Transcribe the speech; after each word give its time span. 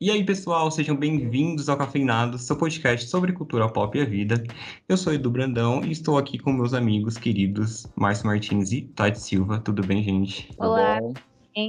E 0.00 0.12
aí, 0.12 0.22
pessoal, 0.22 0.70
sejam 0.70 0.94
bem-vindos 0.94 1.68
ao 1.68 1.76
Cafeinado, 1.76 2.38
seu 2.38 2.54
podcast 2.54 3.10
sobre 3.10 3.32
cultura 3.32 3.68
pop 3.68 3.98
e 3.98 4.00
a 4.00 4.04
vida. 4.04 4.40
Eu 4.88 4.96
sou 4.96 5.12
Edu 5.12 5.28
Brandão 5.28 5.84
e 5.84 5.90
estou 5.90 6.16
aqui 6.16 6.38
com 6.38 6.52
meus 6.52 6.72
amigos 6.72 7.18
queridos 7.18 7.84
Márcio 7.96 8.28
Martins 8.28 8.70
e 8.70 8.82
Tati 8.82 9.18
Silva. 9.18 9.58
Tudo 9.58 9.84
bem, 9.84 10.04
gente? 10.04 10.50
Olá. 10.56 11.00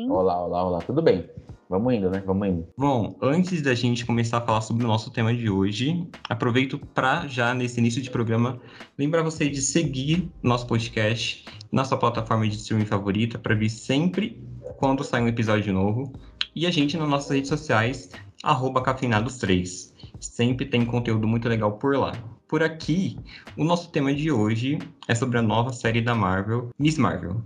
Olá, 0.09 0.45
olá, 0.45 0.63
olá. 0.63 0.80
Tudo 0.80 1.02
bem? 1.02 1.27
Vamos 1.68 1.91
indo, 1.91 2.12
né? 2.12 2.21
Vamos 2.23 2.48
indo. 2.48 2.68
Bom, 2.77 3.18
antes 3.20 3.63
da 3.63 3.73
gente 3.73 4.05
começar 4.05 4.38
a 4.38 4.41
falar 4.41 4.61
sobre 4.61 4.86
o 4.86 4.88
nosso 4.88 5.09
tema 5.09 5.34
de 5.34 5.50
hoje, 5.50 6.07
aproveito 6.30 6.77
para 6.77 7.25
já 7.25 7.55
nesse 7.55 7.80
início 7.80 8.00
de 8.00 8.11
programa 8.11 8.61
lembrar 8.96 9.23
você 9.23 9.50
de 9.50 9.59
seguir 9.59 10.32
nosso 10.43 10.68
podcast 10.68 11.46
na 11.71 11.84
sua 11.84 11.98
plataforma 11.98 12.48
de 12.48 12.57
streaming 12.57 12.85
favorita 12.85 13.40
para 13.40 13.55
vir 13.55 13.71
sempre 13.71 14.40
quando 14.77 15.04
sair 15.04 15.23
um 15.23 15.27
episódio 15.27 15.73
novo 15.73 16.13
e 16.59 16.66
a 16.66 16.72
gente 16.72 16.98
nas 16.98 17.08
nossas 17.08 17.30
redes 17.30 17.48
sociais, 17.48 18.09
arroba 18.44 18.84
cafeinados3. 18.84 19.94
Sempre 20.20 20.66
tem 20.66 20.85
conteúdo 20.85 21.26
muito 21.26 21.48
legal 21.48 21.77
por 21.77 21.95
lá. 21.95 22.12
Por 22.49 22.62
aqui, 22.62 23.18
o 23.55 23.63
nosso 23.63 23.90
tema 23.91 24.13
de 24.13 24.30
hoje 24.30 24.77
é 25.08 25.16
sobre 25.16 25.38
a 25.38 25.41
nova 25.41 25.72
série 25.72 26.02
da 26.02 26.13
Marvel, 26.13 26.70
Miss 26.77 26.98
Marvel. 26.98 27.41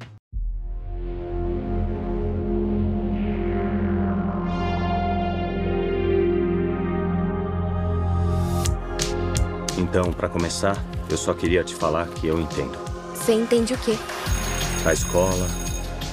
Então, 9.78 10.12
para 10.12 10.28
começar, 10.28 10.76
eu 11.08 11.18
só 11.18 11.36
queria 11.36 11.64
te 11.64 11.76
falar 11.76 12.08
que 12.08 12.26
eu 12.26 12.42
entendo. 12.42 12.80
Você 13.14 13.34
entende 13.34 13.76
o 13.76 13.78
quê? 13.78 13.96
A 14.84 14.92
escola. 14.92 15.48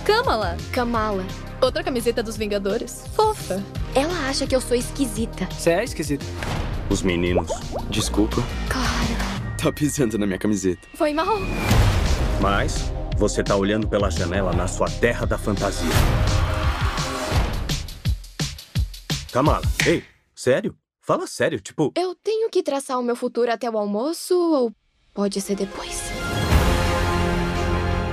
Kamala. 0.05 0.59
Kamala. 0.71 1.50
Outra 1.63 1.85
camiseta 1.85 2.23
dos 2.23 2.39
Vingadores. 2.39 3.05
Fofa. 3.15 3.63
Ela 3.95 4.29
acha 4.29 4.47
que 4.47 4.57
eu 4.57 4.63
sou 4.63 4.75
esquisita. 4.75 5.47
Você 5.53 5.71
é 5.71 5.85
esquisita. 5.85 6.25
Os 6.89 7.03
meninos. 7.03 7.51
Desculpa. 7.91 8.37
Claro. 8.69 9.59
Tá 9.63 9.71
pisando 9.71 10.17
na 10.17 10.27
minha 10.27 10.39
camiseta. 10.39 10.89
Foi 10.95 11.13
mal. 11.13 11.37
Mas 12.41 12.91
você 13.19 13.45
tá 13.45 13.57
olhando 13.57 13.87
pela 13.87 14.11
janela 14.11 14.55
na 14.55 14.67
sua 14.67 14.89
terra 14.89 15.27
da 15.27 15.37
fantasia. 15.37 15.91
Kamala, 19.31 19.63
ei, 19.87 20.03
sério? 20.35 20.75
Fala 21.03 21.27
sério, 21.27 21.61
tipo. 21.61 21.93
Eu 21.95 22.15
tenho 22.15 22.49
que 22.49 22.63
traçar 22.63 22.99
o 22.99 23.03
meu 23.03 23.15
futuro 23.15 23.53
até 23.53 23.69
o 23.69 23.77
almoço 23.77 24.35
ou 24.35 24.73
pode 25.13 25.43
ser 25.43 25.57
depois? 25.57 26.05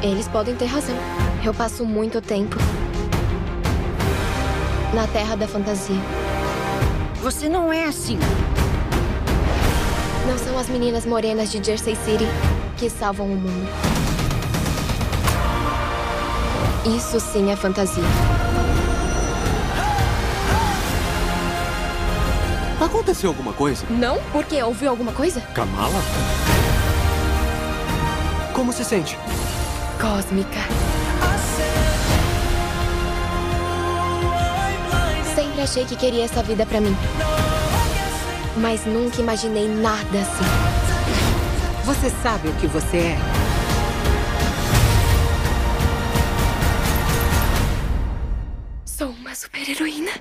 Eles 0.03 0.27
podem 0.27 0.55
ter 0.57 0.65
razão. 0.65 0.97
Eu 1.45 1.53
passo 1.53 1.85
muito 1.85 2.21
tempo 2.21 2.57
na 4.93 5.07
terra 5.07 5.35
da 5.35 5.47
fantasia. 5.47 6.01
Você 7.21 7.49
não 7.49 7.71
é 7.71 7.85
assim. 7.85 8.17
Não 10.27 10.37
são 10.37 10.57
as 10.57 10.69
meninas 10.69 11.05
morenas 11.05 11.51
de 11.51 11.63
Jersey 11.63 11.95
City 11.95 12.25
que 12.77 12.89
salvam 12.89 13.27
o 13.27 13.35
mundo. 13.35 13.67
Isso 16.95 17.19
sim 17.19 17.51
é 17.51 17.55
fantasia. 17.55 18.03
Aconteceu 22.79 23.29
alguma 23.29 23.51
coisa? 23.51 23.85
Não? 23.89 24.17
Porque 24.31 24.61
ouviu 24.63 24.89
alguma 24.89 25.11
coisa? 25.11 25.41
Kamala? 25.53 26.01
Como 28.53 28.71
se 28.71 28.85
sente? 28.85 29.17
Cósmica. 29.99 30.86
Sempre 35.57 35.71
achei 35.71 35.85
que 35.85 35.95
queria 35.95 36.25
essa 36.25 36.43
vida 36.43 36.67
pra 36.67 36.79
mim. 36.79 36.95
Mas 38.57 38.85
nunca 38.85 39.19
imaginei 39.19 39.67
nada 39.67 40.19
assim. 40.19 40.45
Você 41.83 42.11
sabe 42.21 42.49
o 42.49 42.53
que 42.57 42.67
você 42.67 42.97
é? 42.97 43.17
Sou 48.85 49.09
uma 49.09 49.33
super-heroína. 49.33 50.11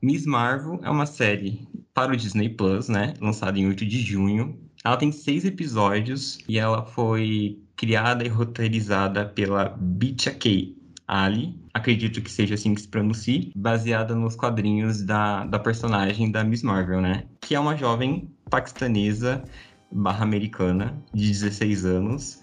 Miss 0.00 0.26
Marvel 0.26 0.78
é 0.84 0.90
uma 0.90 1.06
série 1.06 1.66
para 1.92 2.12
o 2.12 2.16
Disney 2.16 2.48
Plus, 2.48 2.88
né? 2.88 3.14
Lançada 3.20 3.58
em 3.58 3.66
8 3.66 3.84
de 3.84 4.00
junho. 4.00 4.56
Ela 4.84 4.96
tem 4.96 5.10
seis 5.10 5.44
episódios 5.44 6.38
e 6.48 6.56
ela 6.56 6.84
foi 6.84 7.58
criada 7.74 8.24
e 8.24 8.28
roteirizada 8.28 9.26
pela 9.26 9.76
Bicha 9.76 10.30
K. 10.30 10.76
Ali, 11.06 11.58
acredito 11.72 12.20
que 12.20 12.30
seja 12.30 12.54
assim 12.54 12.74
que 12.74 12.82
se 12.82 12.88
pronuncie, 12.88 13.50
baseada 13.56 14.14
nos 14.14 14.36
quadrinhos 14.36 15.02
da, 15.02 15.44
da 15.46 15.58
personagem 15.58 16.30
da 16.30 16.44
Miss 16.44 16.62
Marvel, 16.62 17.00
né? 17.00 17.24
Que 17.40 17.54
é 17.54 17.60
uma 17.60 17.76
jovem 17.76 18.30
paquistanesa 18.50 19.42
barra 19.90 20.22
americana 20.22 21.02
de 21.14 21.26
16 21.28 21.86
anos, 21.86 22.42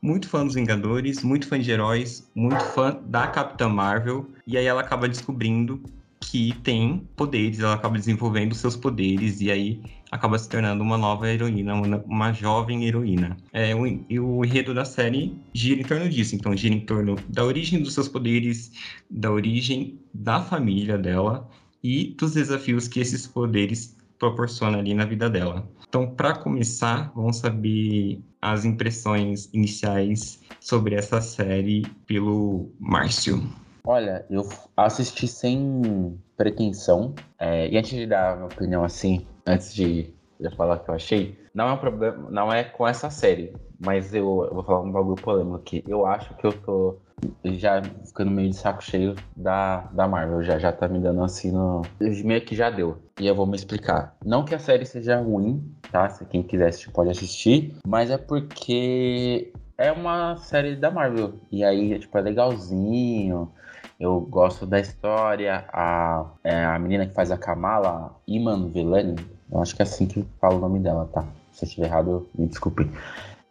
muito 0.00 0.28
fã 0.28 0.44
dos 0.44 0.54
Vingadores, 0.54 1.22
muito 1.22 1.46
fã 1.46 1.60
de 1.60 1.70
heróis, 1.70 2.28
muito 2.34 2.64
fã 2.64 2.98
da 3.06 3.26
Capitã 3.26 3.68
Marvel, 3.68 4.30
e 4.46 4.56
aí 4.56 4.64
ela 4.64 4.80
acaba 4.80 5.08
descobrindo 5.08 5.82
que 6.26 6.52
tem 6.62 7.08
poderes, 7.16 7.60
ela 7.60 7.74
acaba 7.74 7.96
desenvolvendo 7.96 8.54
seus 8.54 8.74
poderes 8.74 9.40
e 9.40 9.50
aí 9.50 9.80
acaba 10.10 10.38
se 10.38 10.48
tornando 10.48 10.82
uma 10.82 10.98
nova 10.98 11.30
heroína, 11.30 11.74
uma, 11.74 11.98
uma 12.04 12.32
jovem 12.32 12.84
heroína. 12.84 13.36
É, 13.52 13.74
o, 13.74 13.86
e 13.86 14.18
o 14.18 14.44
enredo 14.44 14.74
da 14.74 14.84
série 14.84 15.38
gira 15.54 15.80
em 15.80 15.84
torno 15.84 16.08
disso, 16.08 16.34
então 16.34 16.56
gira 16.56 16.74
em 16.74 16.80
torno 16.80 17.16
da 17.28 17.44
origem 17.44 17.80
dos 17.80 17.94
seus 17.94 18.08
poderes, 18.08 18.72
da 19.08 19.30
origem 19.30 20.00
da 20.12 20.40
família 20.40 20.98
dela 20.98 21.48
e 21.82 22.14
dos 22.18 22.34
desafios 22.34 22.88
que 22.88 22.98
esses 22.98 23.26
poderes 23.26 23.96
proporcionam 24.18 24.80
ali 24.80 24.94
na 24.94 25.04
vida 25.04 25.30
dela. 25.30 25.68
Então, 25.88 26.10
para 26.10 26.34
começar, 26.34 27.12
vamos 27.14 27.36
saber 27.36 28.20
as 28.42 28.64
impressões 28.64 29.48
iniciais 29.52 30.40
sobre 30.60 30.96
essa 30.96 31.20
série 31.20 31.86
pelo 32.06 32.72
Márcio. 32.80 33.42
Olha, 33.86 34.26
eu 34.28 34.48
assisti 34.76 35.28
sem 35.28 36.18
pretensão. 36.36 37.14
É, 37.38 37.68
e 37.68 37.78
antes 37.78 37.90
de 37.90 38.06
dar 38.06 38.32
a 38.32 38.36
minha 38.36 38.46
opinião 38.46 38.82
assim, 38.82 39.24
antes 39.46 39.72
de 39.72 40.12
já 40.40 40.50
falar 40.50 40.76
o 40.76 40.80
que 40.80 40.90
eu 40.90 40.94
achei, 40.94 41.38
não 41.54 41.68
é 41.68 41.72
um 41.72 41.78
problema, 41.78 42.28
não 42.30 42.52
é 42.52 42.64
com 42.64 42.86
essa 42.86 43.08
série. 43.10 43.54
Mas 43.78 44.12
eu, 44.12 44.44
eu 44.48 44.54
vou 44.54 44.64
falar 44.64 44.82
um 44.82 44.90
bagulho 44.90 45.16
polêmico 45.16 45.56
aqui. 45.56 45.84
Eu 45.86 46.04
acho 46.04 46.34
que 46.34 46.44
eu 46.44 46.52
tô 46.52 46.98
já 47.44 47.80
ficando 48.04 48.30
meio 48.30 48.50
de 48.50 48.56
saco 48.56 48.82
cheio 48.82 49.14
da, 49.36 49.82
da 49.92 50.08
Marvel. 50.08 50.42
Já, 50.42 50.58
já 50.58 50.72
tá 50.72 50.88
me 50.88 50.98
dando 50.98 51.22
assim 51.22 51.52
no. 51.52 51.82
Meio 52.00 52.40
que 52.44 52.56
já 52.56 52.70
deu. 52.70 52.98
E 53.20 53.26
eu 53.26 53.34
vou 53.34 53.46
me 53.46 53.56
explicar. 53.56 54.16
Não 54.24 54.44
que 54.44 54.54
a 54.54 54.58
série 54.58 54.84
seja 54.84 55.20
ruim, 55.20 55.62
tá? 55.92 56.08
Se 56.08 56.24
quem 56.24 56.42
quiser 56.42 56.68
assistir, 56.68 56.90
pode 56.90 57.10
assistir. 57.10 57.76
Mas 57.86 58.10
é 58.10 58.18
porque 58.18 59.52
é 59.78 59.92
uma 59.92 60.36
série 60.38 60.74
da 60.74 60.90
Marvel. 60.90 61.34
E 61.52 61.62
aí, 61.62 61.98
tipo, 61.98 62.16
é 62.18 62.20
legalzinho. 62.20 63.52
Eu 63.98 64.20
gosto 64.20 64.66
da 64.66 64.78
história. 64.78 65.64
A, 65.72 66.26
é, 66.44 66.64
a 66.64 66.78
menina 66.78 67.06
que 67.06 67.14
faz 67.14 67.30
a 67.30 67.38
Kamala, 67.38 68.14
Iman 68.26 68.68
Velani, 68.68 69.16
eu 69.50 69.60
acho 69.60 69.74
que 69.74 69.82
é 69.82 69.84
assim 69.84 70.06
que 70.06 70.24
fala 70.40 70.56
o 70.56 70.60
nome 70.60 70.78
dela, 70.78 71.08
tá? 71.12 71.24
Se 71.52 71.64
eu 71.64 71.68
estiver 71.68 71.86
errado, 71.86 72.28
me 72.34 72.46
desculpe. 72.46 72.90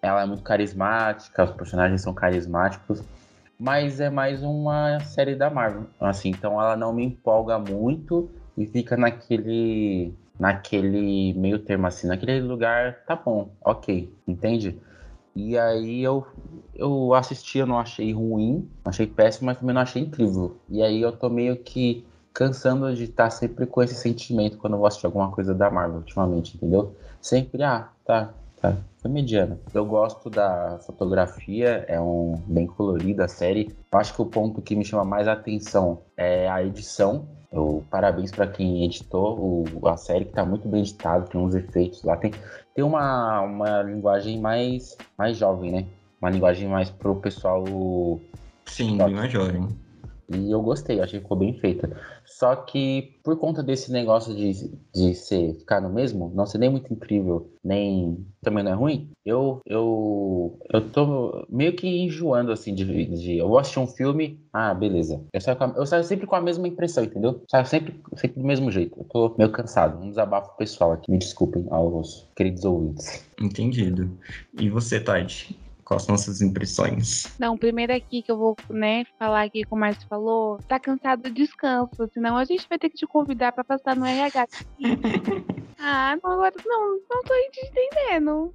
Ela 0.01 0.21
é 0.21 0.25
muito 0.25 0.43
carismática, 0.43 1.43
os 1.43 1.51
personagens 1.51 2.01
são 2.01 2.13
carismáticos, 2.13 3.01
mas 3.59 3.99
é 3.99 4.09
mais 4.09 4.43
uma 4.43 4.99
série 4.99 5.35
da 5.35 5.49
Marvel. 5.49 5.87
Assim, 5.99 6.29
então 6.29 6.61
ela 6.61 6.75
não 6.75 6.93
me 6.93 7.03
empolga 7.05 7.57
muito 7.57 8.29
e 8.55 8.67
fica 8.67 8.95
naquele 8.95 10.13
naquele 10.37 11.33
meio 11.33 11.59
termo 11.59 11.87
assim, 11.87 12.07
naquele 12.07 12.41
lugar, 12.41 13.03
tá 13.07 13.15
bom, 13.15 13.49
ok, 13.63 14.13
entende? 14.27 14.77
E 15.35 15.57
aí 15.57 16.01
eu, 16.01 16.25
eu 16.73 17.13
assisti, 17.13 17.57
eu 17.57 17.67
não 17.67 17.77
achei 17.77 18.13
ruim, 18.13 18.69
achei 18.85 19.05
péssimo, 19.05 19.47
mas 19.47 19.57
também 19.57 19.75
não 19.75 19.81
achei 19.81 20.01
incrível. 20.01 20.55
E 20.69 20.81
aí 20.81 21.01
eu 21.01 21.11
tô 21.11 21.29
meio 21.29 21.57
que 21.57 22.05
cansando 22.33 22.93
de 22.95 23.03
estar 23.03 23.29
sempre 23.29 23.65
com 23.65 23.83
esse 23.83 23.95
sentimento 23.95 24.57
quando 24.57 24.73
eu 24.73 24.79
vou 24.79 24.87
assistir 24.87 25.05
alguma 25.05 25.31
coisa 25.31 25.53
da 25.53 25.69
Marvel 25.69 25.97
ultimamente, 25.97 26.55
entendeu? 26.55 26.95
Sempre, 27.21 27.63
ah, 27.63 27.89
tá, 28.05 28.33
tá, 28.61 28.77
foi 28.97 29.11
mediana. 29.11 29.59
Eu 29.73 29.85
gosto 29.85 30.29
da 30.29 30.79
fotografia, 30.85 31.85
é 31.87 31.99
um 31.99 32.41
bem 32.47 32.67
colorida 32.67 33.25
a 33.25 33.27
série. 33.27 33.75
Eu 33.91 33.99
acho 33.99 34.13
que 34.13 34.21
o 34.21 34.25
ponto 34.25 34.61
que 34.61 34.75
me 34.75 34.85
chama 34.85 35.03
mais 35.03 35.27
atenção 35.27 36.01
é 36.15 36.49
a 36.49 36.63
edição. 36.63 37.27
Eu, 37.51 37.83
parabéns 37.89 38.31
para 38.31 38.47
quem 38.47 38.83
editou 38.83 39.65
o, 39.81 39.87
a 39.87 39.95
série, 39.95 40.25
que 40.25 40.33
tá 40.33 40.45
muito 40.45 40.67
bem 40.67 40.81
editado, 40.81 41.29
tem 41.29 41.39
uns 41.39 41.55
efeitos 41.55 42.03
lá. 42.03 42.17
Tem, 42.17 42.31
tem 42.75 42.83
uma, 42.83 43.41
uma 43.41 43.81
linguagem 43.81 44.39
mais, 44.39 44.97
mais 45.17 45.37
jovem, 45.37 45.71
né? 45.71 45.85
Uma 46.21 46.29
linguagem 46.29 46.67
mais 46.67 46.91
pro 46.91 47.15
pessoal. 47.15 47.63
Sim, 48.65 48.97
bem 48.97 49.15
mais 49.15 49.31
jovem. 49.31 49.67
E 50.29 50.51
eu 50.51 50.61
gostei, 50.61 50.99
achei 50.99 51.19
que 51.19 51.23
ficou 51.23 51.37
bem 51.37 51.53
feita. 51.53 51.89
Só 52.25 52.55
que 52.55 53.19
por 53.23 53.37
conta 53.37 53.61
desse 53.61 53.91
negócio 53.91 54.35
de, 54.35 54.71
de 54.93 55.13
ser, 55.13 55.53
ficar 55.55 55.81
no 55.81 55.89
mesmo, 55.89 56.31
não 56.33 56.45
ser 56.45 56.57
nem 56.57 56.69
muito 56.69 56.91
incrível, 56.91 57.51
nem 57.63 58.25
também 58.41 58.63
não 58.63 58.71
é 58.71 58.75
ruim, 58.75 59.09
eu, 59.25 59.59
eu, 59.65 60.59
eu 60.71 60.89
tô 60.91 61.45
meio 61.49 61.75
que 61.75 61.87
enjoando 61.87 62.51
assim 62.51 62.73
de, 62.73 63.05
de 63.05 63.37
eu 63.37 63.47
vou 63.47 63.57
assistir 63.57 63.79
um 63.79 63.87
filme, 63.87 64.39
ah, 64.53 64.73
beleza. 64.73 65.23
Eu 65.33 65.41
saio, 65.41 65.57
a, 65.59 65.73
eu 65.75 65.85
saio 65.85 66.03
sempre 66.03 66.27
com 66.27 66.35
a 66.35 66.41
mesma 66.41 66.67
impressão, 66.67 67.03
entendeu? 67.03 67.43
Saio 67.49 67.65
sempre, 67.65 67.99
sempre 68.15 68.39
do 68.39 68.45
mesmo 68.45 68.71
jeito. 68.71 68.97
Eu 68.99 69.05
tô 69.05 69.35
meio 69.37 69.51
cansado. 69.51 70.01
Um 70.01 70.09
desabafo 70.09 70.55
pessoal 70.57 70.91
aqui. 70.91 71.11
Me 71.11 71.17
desculpem 71.17 71.65
aos 71.69 72.27
queridos 72.35 72.63
ouvintes. 72.63 73.25
Entendido. 73.41 74.09
E 74.59 74.69
você, 74.69 74.99
Tati? 74.99 75.57
Quais 75.85 76.01
são 76.01 76.17
suas 76.17 76.41
impressões? 76.41 77.31
Não, 77.39 77.55
primeiro 77.55 77.93
aqui 77.93 78.23
que 78.23 78.31
eu 78.31 78.37
vou, 78.37 78.55
né, 78.71 79.05
falar 79.19 79.43
aqui 79.43 79.63
como 79.63 79.79
o 79.79 79.81
Márcio 79.81 80.07
falou, 80.09 80.57
tá 80.67 80.79
cansado, 80.79 81.29
descansa, 81.29 82.09
senão 82.11 82.35
a 82.35 82.43
gente 82.43 82.67
vai 82.67 82.79
ter 82.79 82.89
que 82.89 82.97
te 82.97 83.05
convidar 83.05 83.51
para 83.51 83.63
passar 83.63 83.95
no 83.95 84.03
RH. 84.03 84.47
ah, 85.77 86.17
não, 86.23 86.31
agora 86.31 86.55
não, 86.65 86.99
não 87.09 87.23
tô 87.23 87.33
te 87.51 87.67
entendendo. 87.67 88.51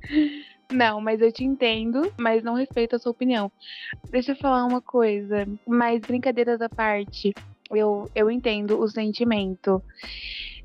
Não, 0.73 1.01
mas 1.01 1.21
eu 1.21 1.33
te 1.33 1.45
entendo, 1.45 2.13
mas 2.19 2.43
não 2.43 2.55
respeito 2.55 2.97
a 2.97 2.99
sua 2.99 3.13
opinião. 3.13 3.51
Deixa 4.11 4.33
eu 4.33 4.37
falar 4.37 4.65
uma 4.65 4.81
coisa, 4.81 5.47
mas 5.67 6.01
brincadeiras 6.01 6.61
à 6.61 6.69
parte, 6.69 7.33
eu, 7.71 8.11
eu 8.13 8.29
entendo 8.29 8.81
o 8.81 8.89
sentimento. 8.89 9.81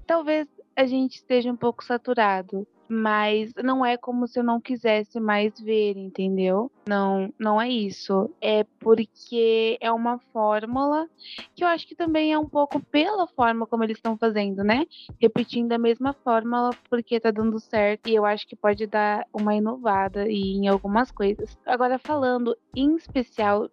Talvez 0.07 0.47
a 0.75 0.85
gente 0.87 1.17
esteja 1.17 1.51
um 1.51 1.55
pouco 1.55 1.83
saturado 1.83 2.67
mas 2.89 3.51
não 3.63 3.85
é 3.85 3.97
como 3.97 4.27
se 4.27 4.39
eu 4.39 4.43
não 4.43 4.61
quisesse 4.61 5.19
mais 5.19 5.53
ver, 5.59 5.97
entendeu? 5.97 6.71
Não, 6.87 7.33
não 7.39 7.59
é 7.59 7.69
isso. 7.69 8.29
É 8.39 8.63
porque 8.79 9.77
é 9.81 9.91
uma 9.91 10.19
fórmula 10.31 11.07
que 11.55 11.63
eu 11.63 11.67
acho 11.67 11.87
que 11.87 11.95
também 11.95 12.31
é 12.31 12.37
um 12.37 12.47
pouco 12.47 12.79
pela 12.91 13.27
forma 13.27 13.65
como 13.65 13.83
eles 13.83 13.97
estão 13.97 14.17
fazendo, 14.17 14.63
né? 14.63 14.85
Repetindo 15.19 15.71
a 15.71 15.77
mesma 15.77 16.13
fórmula 16.23 16.71
porque 16.89 17.19
tá 17.19 17.31
dando 17.31 17.59
certo 17.59 18.07
e 18.07 18.15
eu 18.15 18.25
acho 18.25 18.47
que 18.47 18.55
pode 18.55 18.85
dar 18.85 19.25
uma 19.33 19.55
inovada 19.55 20.29
em 20.29 20.67
algumas 20.67 21.11
coisas. 21.11 21.57
Agora 21.65 21.97
falando 21.97 22.55
em 22.75 22.95
especial 22.95 23.69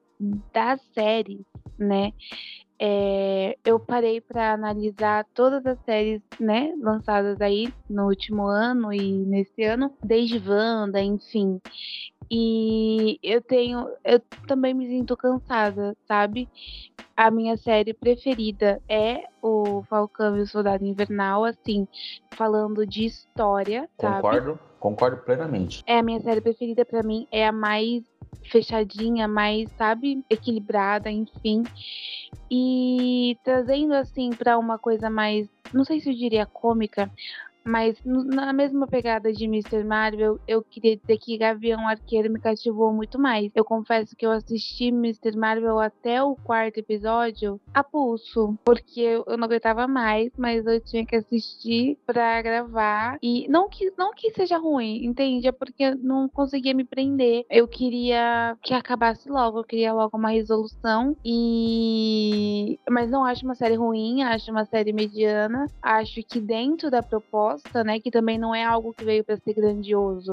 da 0.53 0.77
série, 0.95 1.45
né? 1.79 2.13
É, 2.85 3.57
eu 3.65 3.79
parei 3.79 4.21
para 4.21 4.53
analisar 4.53 5.25
todas 5.33 5.65
as 5.65 5.79
séries, 5.85 6.21
né, 6.41 6.75
lançadas 6.81 7.41
aí 7.41 7.73
no 7.89 8.09
último 8.09 8.45
ano 8.49 8.93
e 8.93 9.25
nesse 9.25 9.63
ano, 9.63 9.97
desde 10.03 10.43
Wanda, 10.45 11.01
enfim. 11.01 11.61
E 12.29 13.21
eu 13.23 13.41
tenho, 13.41 13.89
eu 14.05 14.19
também 14.49 14.75
me 14.75 14.89
sinto 14.89 15.17
cansada, 15.17 15.97
sabe? 16.09 16.49
A 17.17 17.31
minha 17.31 17.57
série 17.57 17.95
preferida 17.95 18.83
é 18.89 19.29
o 19.41 19.85
Falcão 19.85 20.37
e 20.37 20.41
o 20.41 20.47
Soldado 20.49 20.85
Invernal, 20.85 21.45
assim, 21.45 21.87
falando 22.35 22.85
de 22.85 23.05
história, 23.05 23.89
concordo, 23.97 24.23
sabe? 24.23 24.23
Concordo 24.23 24.72
plenamente. 25.25 25.83
É 25.87 25.99
a 25.99 26.03
minha 26.03 26.21
série 26.21 26.41
preferida 26.41 26.85
para 26.85 27.03
mim, 27.03 27.27
é 27.31 27.47
a 27.47 27.53
mais 27.53 28.03
fechadinha, 28.51 29.29
mais, 29.29 29.71
sabe, 29.79 30.25
equilibrada, 30.29 31.11
enfim. 31.11 31.63
E 32.51 33.39
trazendo 33.45 33.95
assim 33.95 34.31
para 34.31 34.59
uma 34.59 34.79
coisa 34.79 35.09
mais, 35.09 35.49
não 35.73 35.85
sei 35.85 36.01
se 36.01 36.11
eu 36.11 36.15
diria 36.15 36.45
cômica, 36.47 37.11
mas 37.65 37.97
na 38.05 38.53
mesma 38.53 38.87
pegada 38.87 39.33
de 39.33 39.45
Mr. 39.45 39.85
Marvel, 39.85 40.39
eu 40.47 40.63
queria 40.63 40.97
dizer 40.97 41.19
que 41.19 41.39
Gavião 41.39 41.87
Arqueiro 41.87 42.31
me 42.31 42.41
cativou 42.41 42.93
muito 42.93 43.19
mais. 43.19 43.51
Eu 43.55 43.65
confesso 43.65 44.17
que 44.17 44.27
eu 44.27 44.31
assisti 44.31 44.89
Mr. 44.89 45.37
Marvel 45.37 45.79
até 45.79 46.23
o 46.23 46.35
quarto 46.37 46.79
episódio 46.79 47.61
a 47.73 47.85
pulso, 47.85 48.59
porque 48.65 49.01
eu 49.01 49.37
não 49.37 49.45
aguentava 49.45 49.87
mais, 49.87 50.31
mas 50.37 50.67
eu 50.67 50.81
tinha 50.81 51.07
que 51.07 51.17
assistir 51.17 51.99
pra 52.07 52.43
gravar. 52.43 53.19
E 53.23 53.47
não 53.49 53.69
que, 53.69 53.93
não 53.97 54.13
que 54.13 54.31
seja 54.33 54.59
ruim, 54.59 55.05
entende? 55.05 55.49
É 55.49 55.53
porque 55.53 55.85
eu 55.85 55.97
não 55.97 56.29
conseguia 56.29 56.75
me 56.75 56.85
prender. 56.85 57.45
Eu 57.51 57.69
queria 57.69 58.57
que 58.63 58.75
acabasse 58.75 59.29
logo, 59.29 59.61
eu 59.61 59.65
queria 59.65 59.93
logo 59.93 60.17
uma 60.17 60.31
resolução. 60.31 61.17
E. 61.25 62.79
Mas 62.89 63.11
não 63.11 63.25
acho 63.25 63.45
uma 63.45 63.55
série 63.55 63.77
ruim, 63.77 64.23
acho 64.23 64.51
uma 64.51 64.65
série 64.65 64.93
mediana. 64.93 65.67
Acho 65.81 66.23
que 66.23 66.41
dentro 66.41 66.91
da 66.91 67.03
proposta 67.03 67.52
proposta, 67.53 67.85
né, 67.85 68.01
que 68.01 68.11
também 68.11 68.39
não 68.39 68.55
é 68.55 68.65
algo 68.65 68.93
que 68.93 69.05
veio 69.05 69.25
para 69.25 69.37
ser 69.37 69.55
grandioso, 69.55 70.31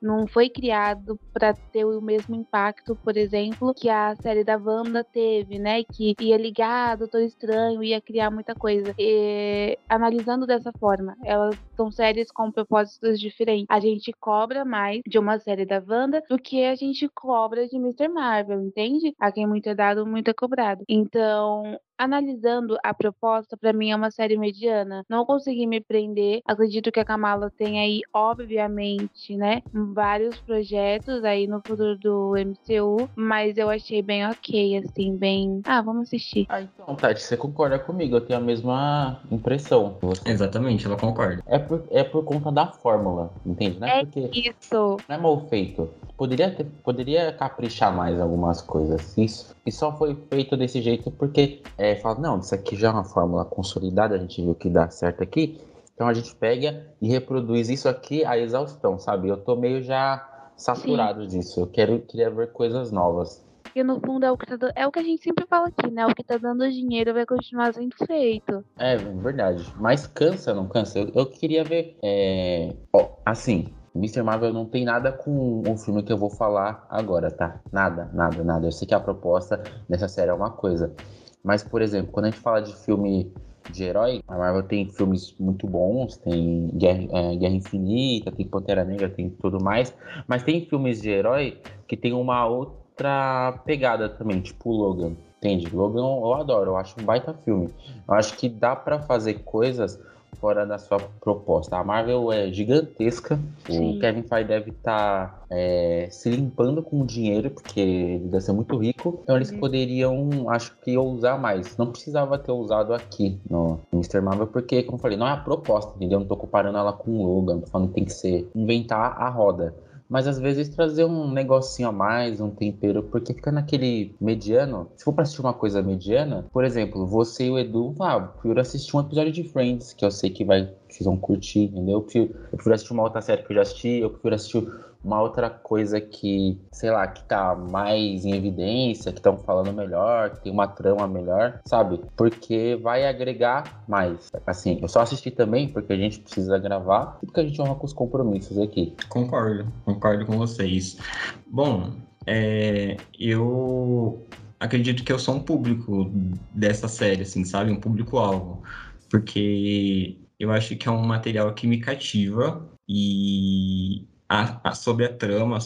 não 0.00 0.26
foi 0.26 0.48
criado 0.48 1.18
para 1.32 1.54
ter 1.54 1.84
o 1.84 2.00
mesmo 2.00 2.34
impacto, 2.34 2.96
por 2.96 3.16
exemplo, 3.16 3.74
que 3.74 3.88
a 3.88 4.14
série 4.16 4.44
da 4.44 4.56
Wanda 4.56 5.04
teve, 5.04 5.58
né, 5.58 5.82
que 5.84 6.14
ia 6.20 6.36
ligar 6.36 6.96
Doutor 6.96 7.22
Estranho, 7.22 7.82
ia 7.82 8.00
criar 8.00 8.30
muita 8.30 8.54
coisa. 8.54 8.94
E, 8.98 9.78
analisando 9.88 10.46
dessa 10.46 10.72
forma, 10.78 11.16
elas 11.24 11.56
são 11.76 11.90
séries 11.90 12.30
com 12.30 12.50
propósitos 12.50 13.18
diferentes. 13.20 13.66
A 13.68 13.80
gente 13.80 14.12
cobra 14.12 14.64
mais 14.64 15.00
de 15.06 15.18
uma 15.18 15.38
série 15.38 15.66
da 15.66 15.82
Wanda 15.86 16.22
do 16.28 16.38
que 16.38 16.64
a 16.64 16.74
gente 16.74 17.08
cobra 17.08 17.66
de 17.66 17.76
Mr. 17.76 18.08
Marvel, 18.08 18.62
entende? 18.62 19.14
A 19.18 19.30
quem 19.30 19.46
muito 19.46 19.68
é 19.68 19.74
dado, 19.74 20.06
muito 20.06 20.28
é 20.28 20.34
cobrado. 20.34 20.84
Então, 20.88 21.78
analisando 22.02 22.76
a 22.82 22.92
proposta, 22.92 23.56
para 23.56 23.72
mim 23.72 23.90
é 23.90 23.96
uma 23.96 24.10
série 24.10 24.36
mediana. 24.36 25.04
Não 25.08 25.24
consegui 25.24 25.66
me 25.66 25.80
prender. 25.80 26.40
Acredito 26.44 26.90
que 26.90 26.98
a 26.98 27.04
Kamala 27.04 27.50
tem 27.56 27.80
aí, 27.80 28.00
obviamente, 28.12 29.36
né, 29.36 29.62
vários 29.72 30.36
projetos 30.40 31.22
aí 31.22 31.46
no 31.46 31.62
futuro 31.64 31.96
do 31.96 32.34
MCU, 32.36 33.08
mas 33.14 33.56
eu 33.56 33.70
achei 33.70 34.02
bem 34.02 34.26
ok, 34.26 34.78
assim, 34.78 35.16
bem. 35.16 35.60
Ah, 35.64 35.80
vamos 35.80 36.08
assistir. 36.08 36.46
Ah, 36.48 36.62
então, 36.62 36.94
Tati, 36.96 37.22
você 37.22 37.36
concorda 37.36 37.78
comigo? 37.78 38.16
Eu 38.16 38.20
tenho 38.20 38.38
a 38.38 38.42
mesma 38.42 39.20
impressão. 39.30 39.96
Você... 40.00 40.28
Exatamente, 40.28 40.86
ela 40.86 40.96
concorda. 40.96 41.42
É 41.46 41.58
por, 41.58 41.84
é 41.90 42.02
por 42.02 42.24
conta 42.24 42.50
da 42.50 42.66
fórmula, 42.66 43.30
entende? 43.46 43.78
Não 43.78 43.86
é, 43.86 44.00
é 44.00 44.04
porque. 44.04 44.30
Isso. 44.32 44.96
Não 45.08 45.16
é 45.16 45.18
mal 45.18 45.40
feito. 45.48 45.88
Poderia, 46.16 46.50
ter, 46.50 46.64
poderia 46.84 47.32
caprichar 47.32 47.94
mais 47.94 48.20
algumas 48.20 48.60
coisas. 48.60 49.16
Isso. 49.16 49.54
E 49.64 49.72
só 49.72 49.92
foi 49.96 50.16
feito 50.30 50.56
desse 50.56 50.80
jeito 50.80 51.10
porque 51.10 51.60
é, 51.78 51.91
fala, 51.96 52.18
não, 52.18 52.38
isso 52.38 52.54
aqui 52.54 52.76
já 52.76 52.88
é 52.88 52.90
uma 52.90 53.04
fórmula 53.04 53.44
consolidada, 53.44 54.14
a 54.14 54.18
gente 54.18 54.42
viu 54.42 54.54
que 54.54 54.68
dá 54.68 54.88
certo 54.90 55.22
aqui. 55.22 55.60
Então 55.94 56.08
a 56.08 56.14
gente 56.14 56.34
pega 56.34 56.86
e 57.00 57.08
reproduz 57.08 57.68
isso 57.68 57.88
aqui 57.88 58.24
à 58.24 58.38
exaustão, 58.38 58.98
sabe? 58.98 59.28
Eu 59.28 59.36
tô 59.36 59.54
meio 59.56 59.82
já 59.82 60.50
saturado 60.56 61.22
Sim. 61.22 61.38
disso. 61.38 61.60
Eu 61.60 61.66
quero, 61.66 62.00
queria 62.00 62.30
ver 62.30 62.52
coisas 62.52 62.90
novas. 62.90 63.44
E 63.74 63.82
no 63.82 63.98
fundo 64.00 64.24
é 64.26 64.30
o, 64.30 64.36
que 64.36 64.46
tá, 64.46 64.70
é 64.74 64.86
o 64.86 64.92
que 64.92 64.98
a 64.98 65.02
gente 65.02 65.22
sempre 65.22 65.46
fala 65.46 65.68
aqui, 65.68 65.90
né? 65.90 66.06
O 66.06 66.14
que 66.14 66.22
tá 66.22 66.36
dando 66.36 66.70
dinheiro 66.70 67.14
vai 67.14 67.24
continuar 67.24 67.72
sendo 67.72 67.94
feito. 68.06 68.62
É, 68.78 68.96
verdade. 68.96 69.64
Mas 69.76 70.06
cansa, 70.06 70.52
não 70.52 70.68
cansa? 70.68 70.98
Eu, 70.98 71.10
eu 71.14 71.26
queria 71.26 71.64
ver. 71.64 71.96
É... 72.02 72.74
Ó, 72.92 73.08
assim, 73.24 73.72
Mr. 73.94 74.22
Marvel 74.22 74.52
não 74.52 74.66
tem 74.66 74.84
nada 74.84 75.10
com 75.10 75.62
o 75.66 75.76
filme 75.76 76.02
que 76.02 76.12
eu 76.12 76.18
vou 76.18 76.28
falar 76.28 76.86
agora, 76.90 77.30
tá? 77.30 77.60
Nada, 77.72 78.10
nada, 78.12 78.44
nada. 78.44 78.66
Eu 78.66 78.72
sei 78.72 78.86
que 78.86 78.94
a 78.94 79.00
proposta 79.00 79.62
dessa 79.88 80.08
série 80.08 80.30
é 80.30 80.34
uma 80.34 80.50
coisa. 80.50 80.94
Mas, 81.42 81.62
por 81.62 81.82
exemplo, 81.82 82.12
quando 82.12 82.26
a 82.26 82.30
gente 82.30 82.40
fala 82.40 82.60
de 82.60 82.74
filme 82.84 83.32
de 83.70 83.84
herói, 83.84 84.22
a 84.28 84.36
Marvel 84.36 84.62
tem 84.62 84.86
filmes 84.86 85.34
muito 85.38 85.66
bons, 85.66 86.16
tem 86.18 86.68
Guerra, 86.74 87.06
é, 87.12 87.36
Guerra 87.36 87.54
Infinita, 87.54 88.30
tem 88.30 88.46
Pantera 88.46 88.84
Negra, 88.84 89.08
tem 89.08 89.30
tudo 89.30 89.62
mais. 89.62 89.94
Mas 90.26 90.42
tem 90.42 90.64
filmes 90.66 91.00
de 91.00 91.10
herói 91.10 91.58
que 91.86 91.96
tem 91.96 92.12
uma 92.12 92.46
outra 92.46 93.60
pegada 93.64 94.08
também, 94.08 94.40
tipo 94.40 94.70
Logan. 94.70 95.16
Entende? 95.38 95.74
Logan 95.74 96.02
eu 96.02 96.34
adoro, 96.34 96.72
eu 96.72 96.76
acho 96.76 97.00
um 97.00 97.04
baita 97.04 97.34
filme. 97.44 97.68
Eu 98.06 98.14
acho 98.14 98.36
que 98.36 98.48
dá 98.48 98.76
para 98.76 99.00
fazer 99.00 99.42
coisas 99.42 100.00
fora 100.38 100.66
da 100.66 100.78
sua 100.78 100.98
proposta. 101.20 101.76
A 101.76 101.84
Marvel 101.84 102.32
é 102.32 102.52
gigantesca. 102.52 103.38
Sim. 103.66 103.96
O 103.96 104.00
Kevin 104.00 104.22
Feige 104.22 104.48
deve 104.48 104.70
estar 104.70 105.28
tá, 105.28 105.44
é, 105.50 106.08
se 106.10 106.30
limpando 106.30 106.82
com 106.82 107.00
o 107.00 107.06
dinheiro, 107.06 107.50
porque 107.50 107.80
ele 107.80 108.28
deve 108.28 108.40
ser 108.40 108.52
muito 108.52 108.76
rico. 108.76 109.20
Então 109.22 109.36
eles 109.36 109.50
uhum. 109.50 109.60
poderiam, 109.60 110.50
acho 110.50 110.76
que, 110.82 110.96
ousar 110.96 111.40
mais. 111.40 111.76
Não 111.76 111.90
precisava 111.90 112.38
ter 112.38 112.52
usado 112.52 112.92
aqui 112.92 113.40
no 113.48 113.80
Mr. 113.92 114.20
Marvel, 114.20 114.46
porque, 114.46 114.82
como 114.82 114.96
eu 114.96 115.00
falei, 115.02 115.16
não 115.16 115.28
é 115.28 115.32
a 115.32 115.36
proposta, 115.36 115.92
entendeu? 115.96 116.20
Não 116.20 116.26
tô 116.26 116.36
comparando 116.36 116.78
ela 116.78 116.92
com 116.92 117.10
o 117.12 117.26
Logan. 117.26 117.60
Tô 117.60 117.66
falando 117.68 117.88
que 117.88 117.94
tem 117.94 118.04
que 118.04 118.12
ser 118.12 118.50
inventar 118.54 119.20
a 119.20 119.28
roda 119.28 119.74
mas 120.12 120.28
às 120.28 120.38
vezes 120.38 120.68
trazer 120.68 121.06
um 121.06 121.32
negocinho 121.32 121.88
a 121.88 121.92
mais, 121.92 122.38
um 122.38 122.50
tempero, 122.50 123.02
porque 123.04 123.32
fica 123.32 123.50
naquele 123.50 124.14
mediano. 124.20 124.90
Se 124.94 125.04
for 125.04 125.14
pra 125.14 125.22
assistir 125.22 125.40
uma 125.40 125.54
coisa 125.54 125.82
mediana, 125.82 126.44
por 126.52 126.66
exemplo, 126.66 127.06
você 127.06 127.46
e 127.46 127.50
o 127.50 127.58
Edu, 127.58 127.94
ah, 127.98 128.16
eu 128.16 128.28
prefiro 128.28 128.60
assistir 128.60 128.94
um 128.94 129.00
episódio 129.00 129.32
de 129.32 129.42
Friends, 129.42 129.94
que 129.94 130.04
eu 130.04 130.10
sei 130.10 130.28
que 130.28 130.44
vai, 130.44 130.70
vocês 130.86 131.06
vão 131.06 131.16
curtir, 131.16 131.60
entendeu? 131.60 131.94
Eu 131.94 132.02
prefiro, 132.02 132.24
eu 132.34 132.50
prefiro 132.50 132.74
assistir 132.74 132.92
uma 132.92 133.04
outra 133.04 133.22
série 133.22 133.42
que 133.42 133.52
eu 133.52 133.56
já 133.56 133.62
assisti, 133.62 133.88
eu 134.00 134.10
prefiro 134.10 134.34
assistir 134.34 134.70
uma 135.04 135.20
outra 135.20 135.50
coisa 135.50 136.00
que, 136.00 136.58
sei 136.70 136.90
lá, 136.90 137.06
que 137.06 137.22
tá 137.24 137.54
mais 137.54 138.24
em 138.24 138.34
evidência, 138.34 139.12
que 139.12 139.18
estão 139.18 139.36
falando 139.36 139.72
melhor, 139.72 140.30
que 140.30 140.42
tem 140.42 140.52
uma 140.52 140.68
trama 140.68 141.06
melhor, 141.08 141.60
sabe? 141.64 142.00
Porque 142.16 142.78
vai 142.82 143.06
agregar 143.06 143.84
mais. 143.88 144.30
Assim, 144.46 144.78
eu 144.80 144.88
só 144.88 145.00
assisti 145.00 145.30
também 145.30 145.68
porque 145.68 145.92
a 145.92 145.96
gente 145.96 146.20
precisa 146.20 146.58
gravar 146.58 147.18
e 147.22 147.26
porque 147.26 147.40
a 147.40 147.44
gente 147.44 147.60
honra 147.60 147.74
com 147.74 147.86
os 147.86 147.92
compromissos 147.92 148.58
aqui. 148.58 148.94
Concordo, 149.08 149.66
concordo 149.84 150.24
com 150.24 150.38
vocês. 150.38 150.98
Bom, 151.46 151.92
é, 152.26 152.96
eu 153.18 154.22
acredito 154.60 155.04
que 155.04 155.12
eu 155.12 155.18
sou 155.18 155.34
um 155.34 155.40
público 155.40 156.10
dessa 156.54 156.86
série, 156.86 157.22
assim, 157.22 157.44
sabe? 157.44 157.70
Um 157.70 157.80
público-alvo. 157.80 158.62
Porque 159.10 160.16
eu 160.38 160.50
acho 160.50 160.76
que 160.76 160.88
é 160.88 160.90
um 160.90 161.04
material 161.04 161.52
que 161.54 161.66
me 161.66 161.78
cativa 161.78 162.68
e 162.88 164.06
a, 164.32 164.70
a, 164.70 164.74
sobre 164.74 165.04
a 165.04 165.12
trama, 165.12 165.58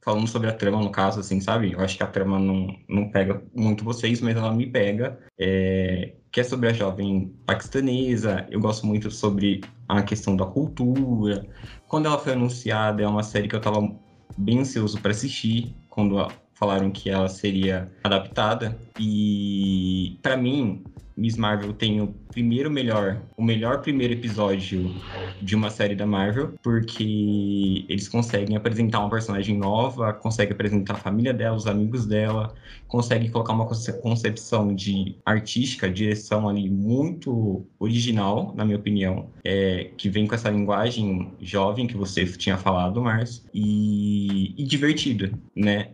falando 0.00 0.26
sobre 0.26 0.48
a 0.48 0.52
trama 0.52 0.80
no 0.80 0.90
caso, 0.90 1.20
assim, 1.20 1.38
sabe? 1.38 1.72
Eu 1.72 1.80
acho 1.80 1.98
que 1.98 2.02
a 2.02 2.06
trama 2.06 2.38
não, 2.38 2.74
não 2.88 3.10
pega 3.10 3.42
muito 3.54 3.84
vocês, 3.84 4.22
mas 4.22 4.34
ela 4.34 4.54
me 4.54 4.66
pega. 4.66 5.18
É, 5.38 6.14
que 6.32 6.40
é 6.40 6.44
sobre 6.44 6.68
a 6.68 6.72
jovem 6.72 7.34
paquistanesa. 7.44 8.46
Eu 8.50 8.58
gosto 8.58 8.86
muito 8.86 9.10
sobre 9.10 9.60
a 9.86 10.02
questão 10.02 10.34
da 10.34 10.46
cultura. 10.46 11.46
Quando 11.88 12.06
ela 12.06 12.18
foi 12.18 12.32
anunciada, 12.32 13.02
é 13.02 13.06
uma 13.06 13.22
série 13.22 13.48
que 13.48 13.54
eu 13.54 13.58
estava 13.58 13.86
bem 14.38 14.60
ansioso 14.60 14.98
para 15.00 15.10
assistir. 15.10 15.74
Quando 15.90 16.26
falaram 16.54 16.90
que 16.90 17.10
ela 17.10 17.28
seria 17.28 17.90
adaptada. 18.02 18.78
E 18.98 20.18
para 20.22 20.38
mim, 20.38 20.84
Miss 21.16 21.36
Marvel 21.36 21.72
tem 21.72 22.00
o 22.00 22.08
primeiro 22.30 22.70
melhor, 22.70 23.22
o 23.36 23.42
melhor 23.42 23.80
primeiro 23.80 24.12
episódio 24.12 24.94
de 25.40 25.54
uma 25.56 25.70
série 25.70 25.94
da 25.94 26.04
Marvel, 26.04 26.54
porque 26.62 27.86
eles 27.88 28.06
conseguem 28.06 28.54
apresentar 28.54 29.00
uma 29.00 29.08
personagem 29.08 29.56
nova, 29.56 30.12
conseguem 30.12 30.52
apresentar 30.52 30.94
a 30.94 30.98
família 30.98 31.32
dela, 31.32 31.56
os 31.56 31.66
amigos 31.66 32.04
dela, 32.04 32.54
conseguem 32.86 33.30
colocar 33.30 33.54
uma 33.54 33.66
concepção 33.66 34.74
de 34.74 35.16
artística, 35.24 35.88
direção 35.90 36.48
ali 36.48 36.68
muito 36.68 37.64
original, 37.78 38.52
na 38.54 38.64
minha 38.64 38.76
opinião, 38.76 39.30
é, 39.42 39.90
que 39.96 40.10
vem 40.10 40.26
com 40.26 40.34
essa 40.34 40.50
linguagem 40.50 41.32
jovem 41.40 41.86
que 41.86 41.96
você 41.96 42.26
tinha 42.26 42.58
falado, 42.58 43.00
Márcio, 43.00 43.42
e, 43.54 44.54
e 44.56 44.64
divertida, 44.64 45.32
né? 45.54 45.88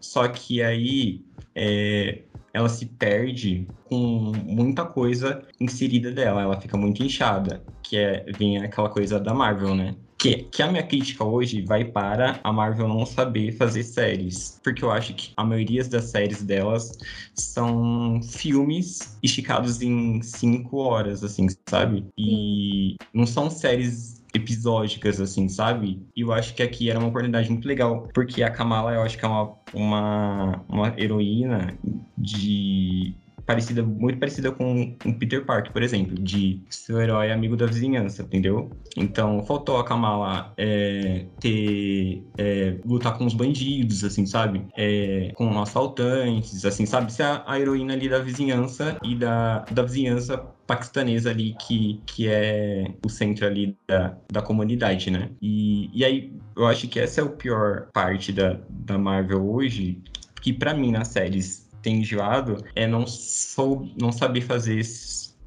Só 0.00 0.28
que 0.28 0.62
aí 0.62 1.24
é, 1.54 2.20
ela 2.54 2.68
se 2.68 2.86
perde 2.86 3.66
com 3.84 4.32
muita 4.46 4.84
coisa 4.84 5.42
inserida 5.60 6.12
dela, 6.12 6.40
ela 6.40 6.60
fica 6.60 6.76
muito 6.76 7.02
inchada, 7.02 7.60
que 7.82 7.96
é 7.96 8.24
vem 8.38 8.58
aquela 8.58 8.88
coisa 8.88 9.18
da 9.18 9.34
Marvel, 9.34 9.74
né? 9.74 9.96
Que, 10.16 10.44
que 10.44 10.62
a 10.62 10.70
minha 10.70 10.84
crítica 10.84 11.22
hoje 11.24 11.62
vai 11.62 11.84
para 11.84 12.40
a 12.42 12.52
Marvel 12.52 12.88
não 12.88 13.04
saber 13.04 13.52
fazer 13.52 13.82
séries. 13.82 14.58
Porque 14.62 14.82
eu 14.82 14.90
acho 14.90 15.12
que 15.12 15.32
a 15.36 15.44
maioria 15.44 15.84
das 15.84 16.04
séries 16.04 16.42
delas 16.42 16.96
são 17.34 18.22
filmes 18.22 19.18
esticados 19.22 19.82
em 19.82 20.22
cinco 20.22 20.78
horas, 20.78 21.22
assim, 21.22 21.48
sabe? 21.68 22.06
E 22.16 22.96
não 23.12 23.26
são 23.26 23.50
séries 23.50 24.23
episódicas, 24.34 25.20
assim, 25.20 25.48
sabe? 25.48 26.04
E 26.16 26.22
eu 26.22 26.32
acho 26.32 26.54
que 26.54 26.62
aqui 26.62 26.90
era 26.90 26.98
uma 26.98 27.08
oportunidade 27.08 27.48
muito 27.50 27.66
legal, 27.66 28.08
porque 28.12 28.42
a 28.42 28.50
Kamala, 28.50 28.92
eu 28.94 29.02
acho 29.02 29.16
que 29.16 29.24
é 29.24 29.28
uma, 29.28 29.54
uma, 29.72 30.64
uma 30.68 30.94
heroína 31.00 31.74
de 32.18 33.14
parecida, 33.46 33.82
muito 33.82 34.18
parecida 34.18 34.50
com 34.50 34.96
o 35.04 35.14
Peter 35.14 35.44
Parker, 35.44 35.72
por 35.72 35.82
exemplo, 35.82 36.14
de 36.14 36.60
seu 36.70 37.00
herói 37.00 37.30
amigo 37.30 37.56
da 37.56 37.66
vizinhança, 37.66 38.22
entendeu? 38.22 38.70
Então, 38.96 39.44
faltou 39.44 39.78
a 39.78 39.84
Kamala 39.84 40.52
é, 40.56 41.26
ter 41.40 42.24
é, 42.38 42.76
lutar 42.84 43.16
com 43.16 43.26
os 43.26 43.34
bandidos, 43.34 44.04
assim, 44.04 44.26
sabe? 44.26 44.66
É, 44.76 45.32
com 45.34 45.60
assaltantes, 45.60 46.64
assim, 46.64 46.86
sabe? 46.86 47.12
Ser 47.12 47.24
a, 47.24 47.44
a 47.46 47.60
heroína 47.60 47.94
ali 47.94 48.08
da 48.08 48.18
vizinhança 48.18 48.96
e 49.02 49.14
da, 49.14 49.60
da 49.70 49.82
vizinhança 49.82 50.38
paquistanesa 50.66 51.30
ali 51.30 51.54
que, 51.60 52.00
que 52.06 52.28
é 52.28 52.86
o 53.04 53.08
centro 53.08 53.46
ali 53.46 53.76
da, 53.86 54.16
da 54.30 54.42
comunidade, 54.42 55.10
né? 55.10 55.30
E, 55.40 55.90
e 55.92 56.04
aí 56.04 56.32
eu 56.56 56.66
acho 56.66 56.88
que 56.88 56.98
essa 56.98 57.20
é 57.20 57.24
a 57.24 57.28
pior 57.28 57.88
parte 57.92 58.32
da, 58.32 58.58
da 58.68 58.98
Marvel 58.98 59.48
hoje, 59.48 60.02
que 60.40 60.52
para 60.52 60.74
mim 60.74 60.92
nas 60.92 61.08
séries 61.08 61.68
tem 61.82 62.00
enjoado 62.00 62.64
é 62.74 62.86
não, 62.86 63.06
sou, 63.06 63.88
não 64.00 64.10
saber 64.10 64.40
fazer 64.40 64.80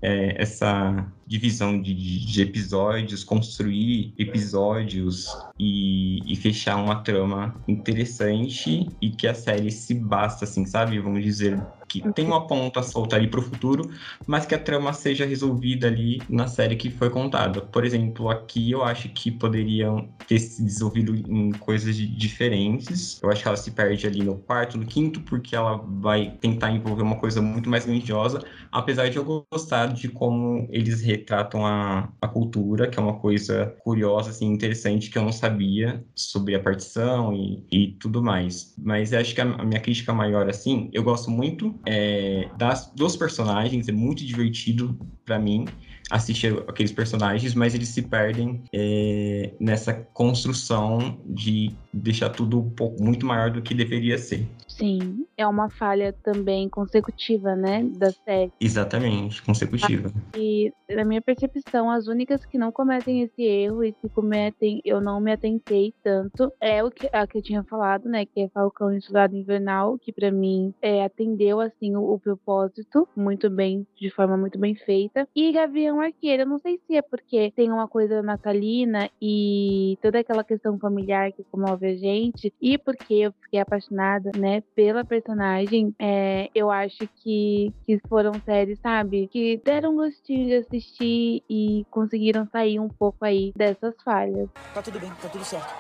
é, 0.01 0.41
essa 0.41 1.11
divisão 1.27 1.79
de, 1.81 1.93
de, 1.93 2.41
episódios, 2.41 3.23
construir 3.23 4.13
episódios 4.17 5.27
e, 5.59 6.19
e, 6.25 6.35
fechar 6.37 6.77
uma 6.77 7.03
trama 7.03 7.53
interessante 7.67 8.87
e 9.01 9.09
que 9.09 9.27
a 9.27 9.33
série 9.33 9.69
se 9.69 9.93
basta, 9.93 10.45
assim, 10.45 10.65
sabe? 10.65 10.97
Vamos 10.99 11.23
dizer, 11.23 11.61
que 11.87 12.01
tem 12.13 12.25
uma 12.25 12.45
ponta 12.45 12.83
solta 12.83 13.15
ali 13.15 13.27
para 13.27 13.39
o 13.39 13.43
futuro, 13.43 13.89
mas 14.25 14.45
que 14.45 14.53
a 14.53 14.59
trama 14.59 14.91
seja 14.93 15.25
resolvida 15.25 15.87
ali 15.87 16.21
na 16.29 16.47
série 16.47 16.75
que 16.75 16.89
foi 16.89 17.09
contada. 17.09 17.61
Por 17.61 17.85
exemplo, 17.85 18.29
aqui 18.29 18.71
eu 18.71 18.83
acho 18.83 19.09
que 19.09 19.31
poderiam 19.31 20.09
ter 20.27 20.39
se 20.39 20.63
desenvolvido 20.63 21.15
em 21.15 21.51
coisas 21.51 21.95
diferentes. 21.95 23.21
Eu 23.21 23.31
acho 23.31 23.41
que 23.41 23.47
ela 23.47 23.57
se 23.57 23.71
perde 23.71 24.05
ali 24.05 24.23
no 24.23 24.35
quarto, 24.35 24.77
no 24.77 24.85
quinto, 24.85 25.21
porque 25.21 25.55
ela 25.55 25.77
vai 25.77 26.31
tentar 26.41 26.71
envolver 26.71 27.03
uma 27.03 27.15
coisa 27.15 27.41
muito 27.41 27.69
mais 27.69 27.85
grandiosa, 27.85 28.43
apesar 28.71 29.09
de 29.09 29.17
eu 29.17 29.45
gostar 29.51 29.87
de 29.87 30.09
como 30.09 30.67
eles 30.69 31.01
retratam 31.17 31.65
a, 31.65 32.09
a 32.21 32.27
cultura, 32.27 32.87
que 32.87 32.99
é 32.99 33.01
uma 33.01 33.19
coisa 33.19 33.75
curiosa, 33.83 34.29
assim, 34.29 34.45
interessante, 34.45 35.09
que 35.09 35.17
eu 35.17 35.23
não 35.23 35.31
sabia 35.31 36.03
sobre 36.15 36.55
a 36.55 36.59
partição 36.59 37.33
e, 37.33 37.65
e 37.71 37.91
tudo 37.93 38.23
mais. 38.23 38.73
Mas 38.77 39.13
acho 39.13 39.33
que 39.33 39.41
a, 39.41 39.45
a 39.45 39.65
minha 39.65 39.79
crítica 39.79 40.13
maior, 40.13 40.49
assim, 40.49 40.89
eu 40.93 41.03
gosto 41.03 41.29
muito 41.29 41.79
é, 41.85 42.49
das, 42.57 42.91
dos 42.95 43.15
personagens, 43.15 43.87
é 43.87 43.91
muito 43.91 44.25
divertido 44.25 44.97
para 45.25 45.37
mim 45.39 45.65
assistir 46.09 46.63
aqueles 46.67 46.91
personagens, 46.91 47.53
mas 47.53 47.75
eles 47.75 47.89
se 47.89 48.01
perdem 48.01 48.63
é, 48.73 49.51
nessa 49.59 49.93
construção 49.93 51.19
de 51.25 51.71
deixar 51.93 52.29
tudo 52.29 52.59
um 52.59 52.69
pouco 52.69 53.03
muito 53.03 53.25
maior 53.25 53.51
do 53.51 53.61
que 53.61 53.73
deveria 53.73 54.17
ser. 54.17 54.47
Sim, 54.67 55.25
é 55.35 55.47
uma 55.47 55.69
falha 55.69 56.13
também 56.23 56.69
consecutiva, 56.69 57.55
né, 57.55 57.83
da 57.83 58.11
série. 58.11 58.51
Exatamente, 58.61 59.41
consecutiva. 59.41 60.11
E 60.35 60.71
na 60.89 61.03
minha 61.03 61.21
percepção, 61.21 61.89
as 61.89 62.07
únicas 62.07 62.45
que 62.45 62.57
não 62.57 62.71
cometem 62.71 63.23
esse 63.23 63.41
erro 63.41 63.83
e 63.83 63.93
se 63.99 64.07
cometem, 64.09 64.79
eu 64.85 65.01
não 65.01 65.19
me 65.19 65.31
atentei 65.31 65.93
tanto, 66.03 66.51
é 66.61 66.83
o 66.83 66.91
que 66.91 67.09
a 67.11 67.25
que 67.25 67.39
eu 67.39 67.41
tinha 67.41 67.63
falado, 67.63 68.07
né, 68.07 68.25
que 68.25 68.41
é 68.41 68.49
Falcão 68.49 68.93
e 68.93 69.01
Soldado 69.01 69.35
Invernal, 69.35 69.97
que 69.97 70.11
para 70.11 70.31
mim 70.31 70.73
é, 70.81 71.03
atendeu 71.03 71.59
assim 71.59 71.95
o, 71.95 72.13
o, 72.13 72.19
propósito 72.19 73.07
muito 73.15 73.49
bem, 73.49 73.85
de 73.99 74.09
forma 74.11 74.37
muito 74.37 74.59
bem 74.59 74.75
feita. 74.75 75.27
E 75.35 75.51
Gavião 75.51 75.96
Arqueiro, 76.01 76.43
eu 76.43 76.47
não 76.47 76.59
sei 76.59 76.79
se 76.85 76.95
é 76.95 77.01
porque 77.01 77.51
tem 77.55 77.71
uma 77.71 77.87
coisa 77.87 78.21
natalina 78.21 79.09
e 79.21 79.97
toda 80.01 80.19
aquela 80.19 80.43
questão 80.43 80.77
familiar 80.77 81.31
que 81.31 81.43
comove 81.45 81.87
a 81.87 81.95
gente, 81.95 82.53
e 82.61 82.77
porque 82.77 83.13
eu 83.13 83.33
fiquei 83.43 83.59
apaixonada, 83.59 84.31
né, 84.37 84.61
pela 84.75 85.03
personagem, 85.03 85.93
é, 85.99 86.49
eu 86.53 86.71
acho 86.71 87.07
que, 87.17 87.73
que 87.85 87.99
foram 88.07 88.33
séries, 88.45 88.79
sabe? 88.79 89.27
Que 89.27 89.61
deram 89.63 89.91
um 89.91 89.95
gostinho 89.95 90.47
de 90.47 90.55
assistir 90.55 91.43
e 91.49 91.85
conseguiram 91.91 92.47
sair 92.51 92.79
um 92.79 92.89
pouco 92.89 93.23
aí 93.23 93.51
dessas 93.55 93.95
falhas. 94.03 94.49
Tá 94.73 94.81
tudo 94.81 94.99
bem, 94.99 95.09
tá 95.21 95.29
tudo 95.29 95.43
certo. 95.43 95.73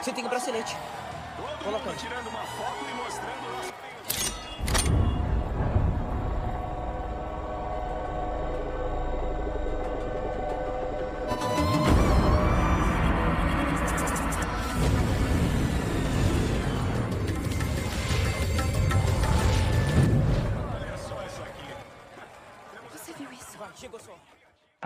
Você 0.00 0.12
tem 0.12 0.24
o 0.24 0.26
um 0.26 0.30
bracelete. 0.30 0.76
Coloca 1.62 1.90
tirando 1.96 2.28
uma 2.28 2.44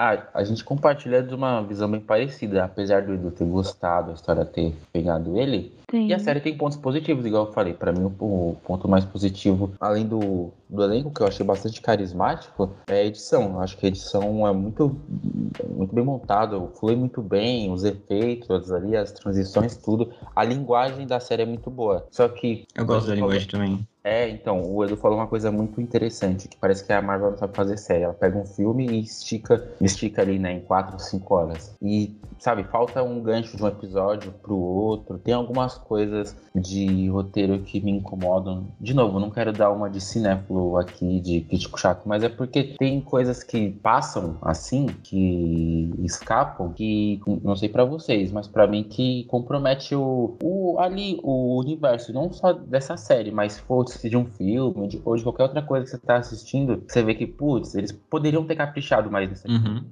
Ah, 0.01 0.29
a 0.33 0.45
gente 0.45 0.63
compartilha 0.63 1.21
de 1.21 1.35
uma 1.35 1.61
visão 1.61 1.91
bem 1.91 2.01
parecida, 2.01 2.63
apesar 2.63 3.03
do 3.03 3.15
Edu 3.15 3.33
ter 3.33 3.45
gostado, 3.45 4.13
a 4.13 4.15
história 4.15 4.45
ter 4.45 4.73
pegado 4.93 5.37
ele. 5.37 5.77
Sim. 5.91 6.07
E 6.07 6.15
a 6.15 6.21
série 6.21 6.39
tem 6.39 6.57
pontos 6.57 6.79
positivos, 6.79 7.27
igual 7.27 7.47
eu 7.47 7.53
falei. 7.53 7.75
Para 7.75 7.91
mim, 7.91 8.05
o, 8.05 8.57
ponto 8.65 8.87
mais 8.87 9.05
positivo, 9.05 9.73
além 9.81 10.07
do, 10.07 10.53
do 10.71 10.85
elenco, 10.85 11.11
que 11.11 11.21
eu 11.21 11.27
achei 11.27 11.45
bastante 11.45 11.81
carismático, 11.81 12.71
é 12.87 13.01
a 13.01 13.05
edição. 13.07 13.55
Eu 13.55 13.61
acho 13.61 13.77
que 13.77 13.87
a 13.87 13.89
edição 13.89 14.47
é 14.47 14.53
muito, 14.53 15.01
muito 15.69 15.93
bem 15.93 16.05
montada, 16.05 16.61
flui 16.79 16.95
muito 16.95 17.21
bem, 17.21 17.73
os 17.73 17.83
efeitos 17.83 18.71
ali, 18.71 18.97
as 18.97 19.11
transições, 19.11 19.77
tudo. 19.79 20.13
A 20.37 20.45
linguagem 20.45 21.09
da 21.09 21.19
série 21.19 21.43
é 21.43 21.47
muito 21.47 21.73
boa. 21.73 22.07
Só 22.13 22.29
que. 22.29 22.69
Eu 22.73 22.87
gosto 22.87 23.09
da 23.09 23.17
linguagem 23.17 23.49
também. 23.49 23.85
É, 24.11 24.27
então, 24.31 24.63
o 24.63 24.83
Edu 24.83 24.97
falou 24.97 25.19
uma 25.19 25.27
coisa 25.27 25.53
muito 25.53 25.83
interessante, 25.83 26.49
que 26.49 26.57
parece 26.57 26.83
que 26.83 26.91
a 26.91 27.03
Marvel 27.03 27.33
não 27.33 27.37
sabe 27.37 27.55
fazer 27.55 27.77
série. 27.77 28.05
Ela 28.05 28.15
pega 28.15 28.39
um 28.39 28.47
filme 28.47 28.87
e 28.87 29.01
estica, 29.01 29.63
estica 29.83 30.23
ali, 30.23 30.39
né, 30.39 30.53
em 30.53 30.61
4, 30.61 30.99
5 30.99 31.35
horas. 31.35 31.77
E 31.83 32.17
sabe, 32.39 32.65
falta 32.65 33.03
um 33.03 33.21
gancho 33.21 33.57
de 33.57 33.63
um 33.63 33.69
episódio 33.69 34.33
pro 34.43 34.57
outro. 34.57 35.19
Tem 35.19 35.35
algumas 35.35 35.77
coisas 35.77 36.37
de 36.55 37.09
roteiro 37.09 37.59
que 37.61 37.81
me 37.81 37.93
incomodam. 37.93 38.67
De 38.81 38.95
novo, 38.95 39.21
não 39.21 39.31
quero 39.31 39.53
dar 39.53 39.71
uma 39.71 39.89
de 39.89 40.01
cinéfilo 40.01 40.77
aqui, 40.77 41.21
de 41.21 41.41
crítico 41.43 41.79
chato, 41.79 42.03
mas 42.07 42.23
é 42.23 42.29
porque 42.29 42.75
tem 42.79 43.01
coisas 43.01 43.43
que 43.43 43.71
passam 43.71 44.37
assim, 44.43 44.87
que 45.03 45.93
escapam, 46.01 46.73
que 46.73 47.21
não 47.43 47.57
sei 47.57 47.69
para 47.69 47.85
vocês, 47.85 48.33
mas 48.33 48.47
para 48.47 48.67
mim 48.67 48.83
que 48.83 49.25
compromete 49.25 49.95
o, 49.95 50.37
o 50.43 50.79
ali 50.79 51.19
o 51.23 51.59
universo, 51.59 52.13
não 52.13 52.33
só 52.33 52.53
dessa 52.53 52.97
série, 52.97 53.31
mas 53.31 53.55
se 53.55 53.61
for 53.63 53.85
de 53.85 54.17
um 54.17 54.27
filme 54.27 54.89
de, 54.89 55.01
ou 55.05 55.17
de 55.17 55.23
qualquer 55.23 55.45
outra 55.45 55.63
coisa 55.63 55.85
que 55.85 55.91
você 55.91 55.99
tá 55.99 56.17
assistindo, 56.17 56.83
você 56.87 57.03
vê 57.03 57.15
que, 57.15 57.27
putz, 57.27 57.75
eles 57.75 57.93
poderiam 57.93 58.45
ter 58.45 58.57
caprichado 58.57 59.11
mais 59.11 59.31
aqui, 59.33 59.49
Uhum. 59.49 59.85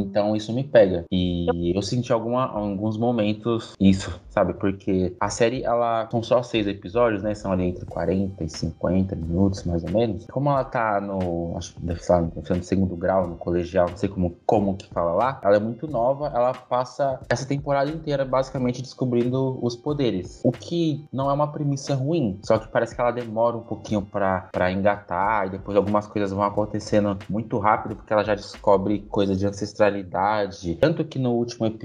Então 0.00 0.36
isso 0.36 0.52
me 0.52 0.64
pega. 0.64 1.04
E 1.10 1.72
eu 1.74 1.82
senti 1.94 2.12
alguma, 2.12 2.46
alguns 2.46 2.96
momentos 2.96 3.74
isso, 3.80 4.20
sabe? 4.28 4.54
Porque 4.54 5.14
a 5.20 5.30
série, 5.30 5.62
ela 5.64 6.08
são 6.10 6.22
só 6.22 6.42
seis 6.42 6.66
episódios, 6.66 7.22
né? 7.22 7.34
São 7.34 7.52
ali 7.52 7.64
entre 7.64 7.84
40 7.86 8.44
e 8.44 8.48
50 8.48 9.14
minutos, 9.16 9.64
mais 9.64 9.82
ou 9.84 9.90
menos. 9.90 10.26
Como 10.26 10.50
ela 10.50 10.64
tá 10.64 11.00
no, 11.00 11.56
acho 11.56 11.74
que 11.74 12.54
no 12.54 12.62
segundo 12.62 12.96
grau, 12.96 13.26
no 13.26 13.36
colegial, 13.36 13.88
não 13.88 13.96
sei 13.96 14.08
como, 14.08 14.36
como 14.46 14.76
que 14.76 14.88
fala 14.88 15.12
lá, 15.12 15.40
ela 15.42 15.56
é 15.56 15.60
muito 15.60 15.86
nova, 15.86 16.30
ela 16.34 16.52
passa 16.52 17.20
essa 17.28 17.46
temporada 17.46 17.90
inteira 17.90 18.24
basicamente 18.24 18.82
descobrindo 18.82 19.58
os 19.62 19.76
poderes. 19.76 20.40
O 20.44 20.52
que 20.52 21.06
não 21.12 21.30
é 21.30 21.32
uma 21.32 21.50
premissa 21.50 21.94
ruim, 21.94 22.38
só 22.42 22.58
que 22.58 22.68
parece 22.68 22.94
que 22.94 23.00
ela 23.00 23.10
demora 23.10 23.56
um 23.56 23.62
pouquinho 23.62 24.02
pra 24.02 24.72
engatar 24.72 25.46
e 25.46 25.50
depois 25.50 25.76
algumas 25.76 26.06
coisas 26.06 26.32
vão 26.32 26.42
acontecendo 26.42 27.16
muito 27.28 27.58
rápido 27.58 27.96
porque 27.96 28.12
ela 28.12 28.24
já 28.24 28.34
descobre 28.34 29.00
coisa 29.08 29.36
de 29.36 29.46
ancestralidade. 29.46 30.76
Tanto 30.76 31.04
que 31.04 31.18
no 31.18 31.32
último 31.32 31.66
episódio, 31.66 31.83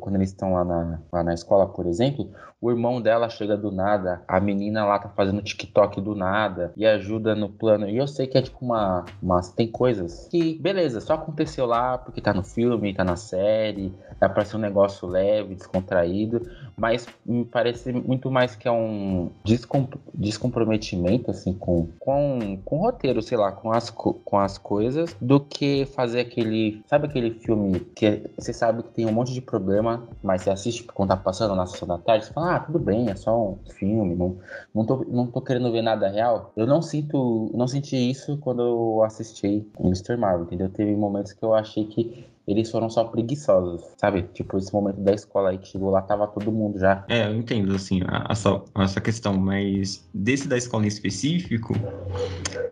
quando 0.00 0.16
eles 0.16 0.30
estão 0.30 0.52
lá 0.54 0.64
na, 0.64 0.98
lá 1.12 1.22
na 1.22 1.34
escola, 1.34 1.66
por 1.66 1.86
exemplo, 1.86 2.30
o 2.60 2.70
irmão 2.70 3.00
dela 3.00 3.28
chega 3.28 3.56
do 3.56 3.70
nada, 3.70 4.22
a 4.26 4.40
menina 4.40 4.84
lá 4.84 4.98
tá 4.98 5.08
fazendo 5.10 5.40
TikTok 5.40 6.00
do 6.00 6.14
nada 6.14 6.72
e 6.76 6.84
ajuda 6.84 7.34
no 7.34 7.48
plano. 7.48 7.88
E 7.88 7.96
eu 7.96 8.06
sei 8.08 8.26
que 8.26 8.36
é 8.36 8.42
tipo 8.42 8.58
uma. 8.64 9.04
uma 9.22 9.40
tem 9.56 9.68
coisas 9.68 10.26
que, 10.30 10.58
beleza, 10.58 11.00
só 11.00 11.14
aconteceu 11.14 11.66
lá 11.66 11.96
porque 11.98 12.20
tá 12.20 12.34
no 12.34 12.42
filme, 12.42 12.92
tá 12.94 13.04
na 13.04 13.14
série, 13.16 13.92
é 14.20 14.28
pra 14.28 14.44
ser 14.44 14.56
um 14.56 14.60
negócio 14.60 15.06
leve, 15.06 15.54
descontraído, 15.54 16.42
mas 16.76 17.06
me 17.24 17.44
parece 17.44 17.92
muito 17.92 18.28
mais 18.30 18.56
que 18.56 18.66
é 18.66 18.72
um 18.72 19.30
descom 19.44 19.86
descomprometimento, 20.12 21.30
assim, 21.30 21.52
com, 21.52 21.88
com, 21.98 22.58
com 22.64 22.78
o 22.78 22.82
roteiro, 22.82 23.22
sei 23.22 23.38
lá, 23.38 23.52
com 23.52 23.70
as, 23.72 23.90
co- 23.90 24.14
com 24.24 24.38
as 24.38 24.58
coisas, 24.58 25.16
do 25.20 25.38
que 25.40 25.86
fazer 25.86 26.20
aquele. 26.20 26.82
Sabe 26.86 27.06
aquele 27.06 27.30
filme 27.30 27.80
que 27.80 28.22
você 28.36 28.52
sabe 28.52 28.82
que 28.82 28.90
tem 28.90 29.06
um 29.06 29.12
monte 29.12 29.32
de 29.32 29.37
problema, 29.40 30.06
mas 30.22 30.42
você 30.42 30.50
assiste 30.50 30.84
quando 30.84 31.10
tá 31.10 31.16
passando 31.16 31.54
na 31.54 31.66
sessão 31.66 31.88
da 31.88 31.98
tarde, 31.98 32.26
você 32.26 32.32
fala, 32.32 32.56
ah, 32.56 32.60
tudo 32.60 32.78
bem, 32.78 33.08
é 33.08 33.16
só 33.16 33.36
um 33.36 33.58
filme, 33.70 34.14
não, 34.14 34.38
não, 34.74 34.84
tô, 34.84 35.04
não 35.08 35.26
tô 35.26 35.40
querendo 35.40 35.70
ver 35.72 35.82
nada 35.82 36.08
real. 36.08 36.52
Eu 36.56 36.66
não 36.66 36.82
sinto. 36.82 37.50
Não 37.54 37.66
senti 37.66 37.96
isso 37.96 38.36
quando 38.38 38.62
eu 38.62 39.02
assisti 39.04 39.66
Mr. 39.80 40.16
Marvel, 40.16 40.44
entendeu? 40.44 40.68
Teve 40.68 40.94
momentos 40.94 41.32
que 41.32 41.44
eu 41.44 41.54
achei 41.54 41.84
que 41.84 42.26
eles 42.48 42.70
foram 42.70 42.88
só 42.88 43.04
preguiçosos, 43.04 43.84
sabe? 43.98 44.22
Tipo, 44.32 44.56
esse 44.56 44.72
momento 44.72 44.98
da 45.02 45.12
escola 45.12 45.50
aí 45.50 45.58
que 45.58 45.68
chegou 45.68 45.90
lá, 45.90 46.00
tava 46.00 46.26
todo 46.26 46.50
mundo 46.50 46.78
já. 46.78 47.04
É, 47.06 47.26
eu 47.26 47.34
entendo, 47.34 47.74
assim, 47.74 48.00
essa, 48.30 48.62
essa 48.78 49.00
questão, 49.02 49.36
mas 49.36 50.08
desse 50.14 50.48
da 50.48 50.56
escola 50.56 50.84
em 50.84 50.88
específico, 50.88 51.74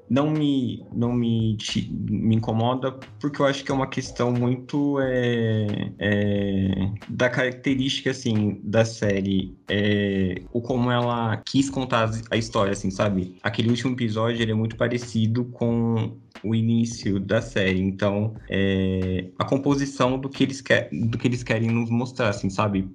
não 0.08 0.30
me, 0.30 0.84
não 0.92 1.12
me, 1.12 1.56
me 2.08 2.36
incomoda, 2.36 2.92
porque 3.20 3.40
eu 3.40 3.46
acho 3.46 3.64
que 3.64 3.70
é 3.70 3.74
uma 3.74 3.88
questão 3.88 4.32
muito 4.32 4.98
é, 5.00 5.92
é, 5.98 6.90
da 7.08 7.28
característica, 7.28 8.10
assim, 8.10 8.60
da 8.62 8.84
série, 8.84 9.56
é, 9.68 10.42
como 10.62 10.90
ela 10.90 11.36
quis 11.46 11.70
contar 11.70 12.10
a 12.30 12.36
história, 12.36 12.72
assim, 12.72 12.90
sabe? 12.90 13.36
Aquele 13.42 13.68
último 13.68 13.92
episódio, 13.92 14.42
ele 14.42 14.52
é 14.52 14.54
muito 14.54 14.76
parecido 14.76 15.44
com 15.46 16.16
o 16.46 16.54
início 16.54 17.18
da 17.18 17.42
série, 17.42 17.80
então 17.80 18.34
é, 18.48 19.26
a 19.38 19.44
composição 19.44 20.18
do 20.18 20.28
que 20.28 20.44
eles 20.44 20.60
quer, 20.60 20.88
do 20.92 21.18
que 21.18 21.26
eles 21.26 21.42
querem 21.42 21.70
nos 21.70 21.90
mostrar, 21.90 22.28
assim, 22.28 22.48
sabe? 22.48 22.88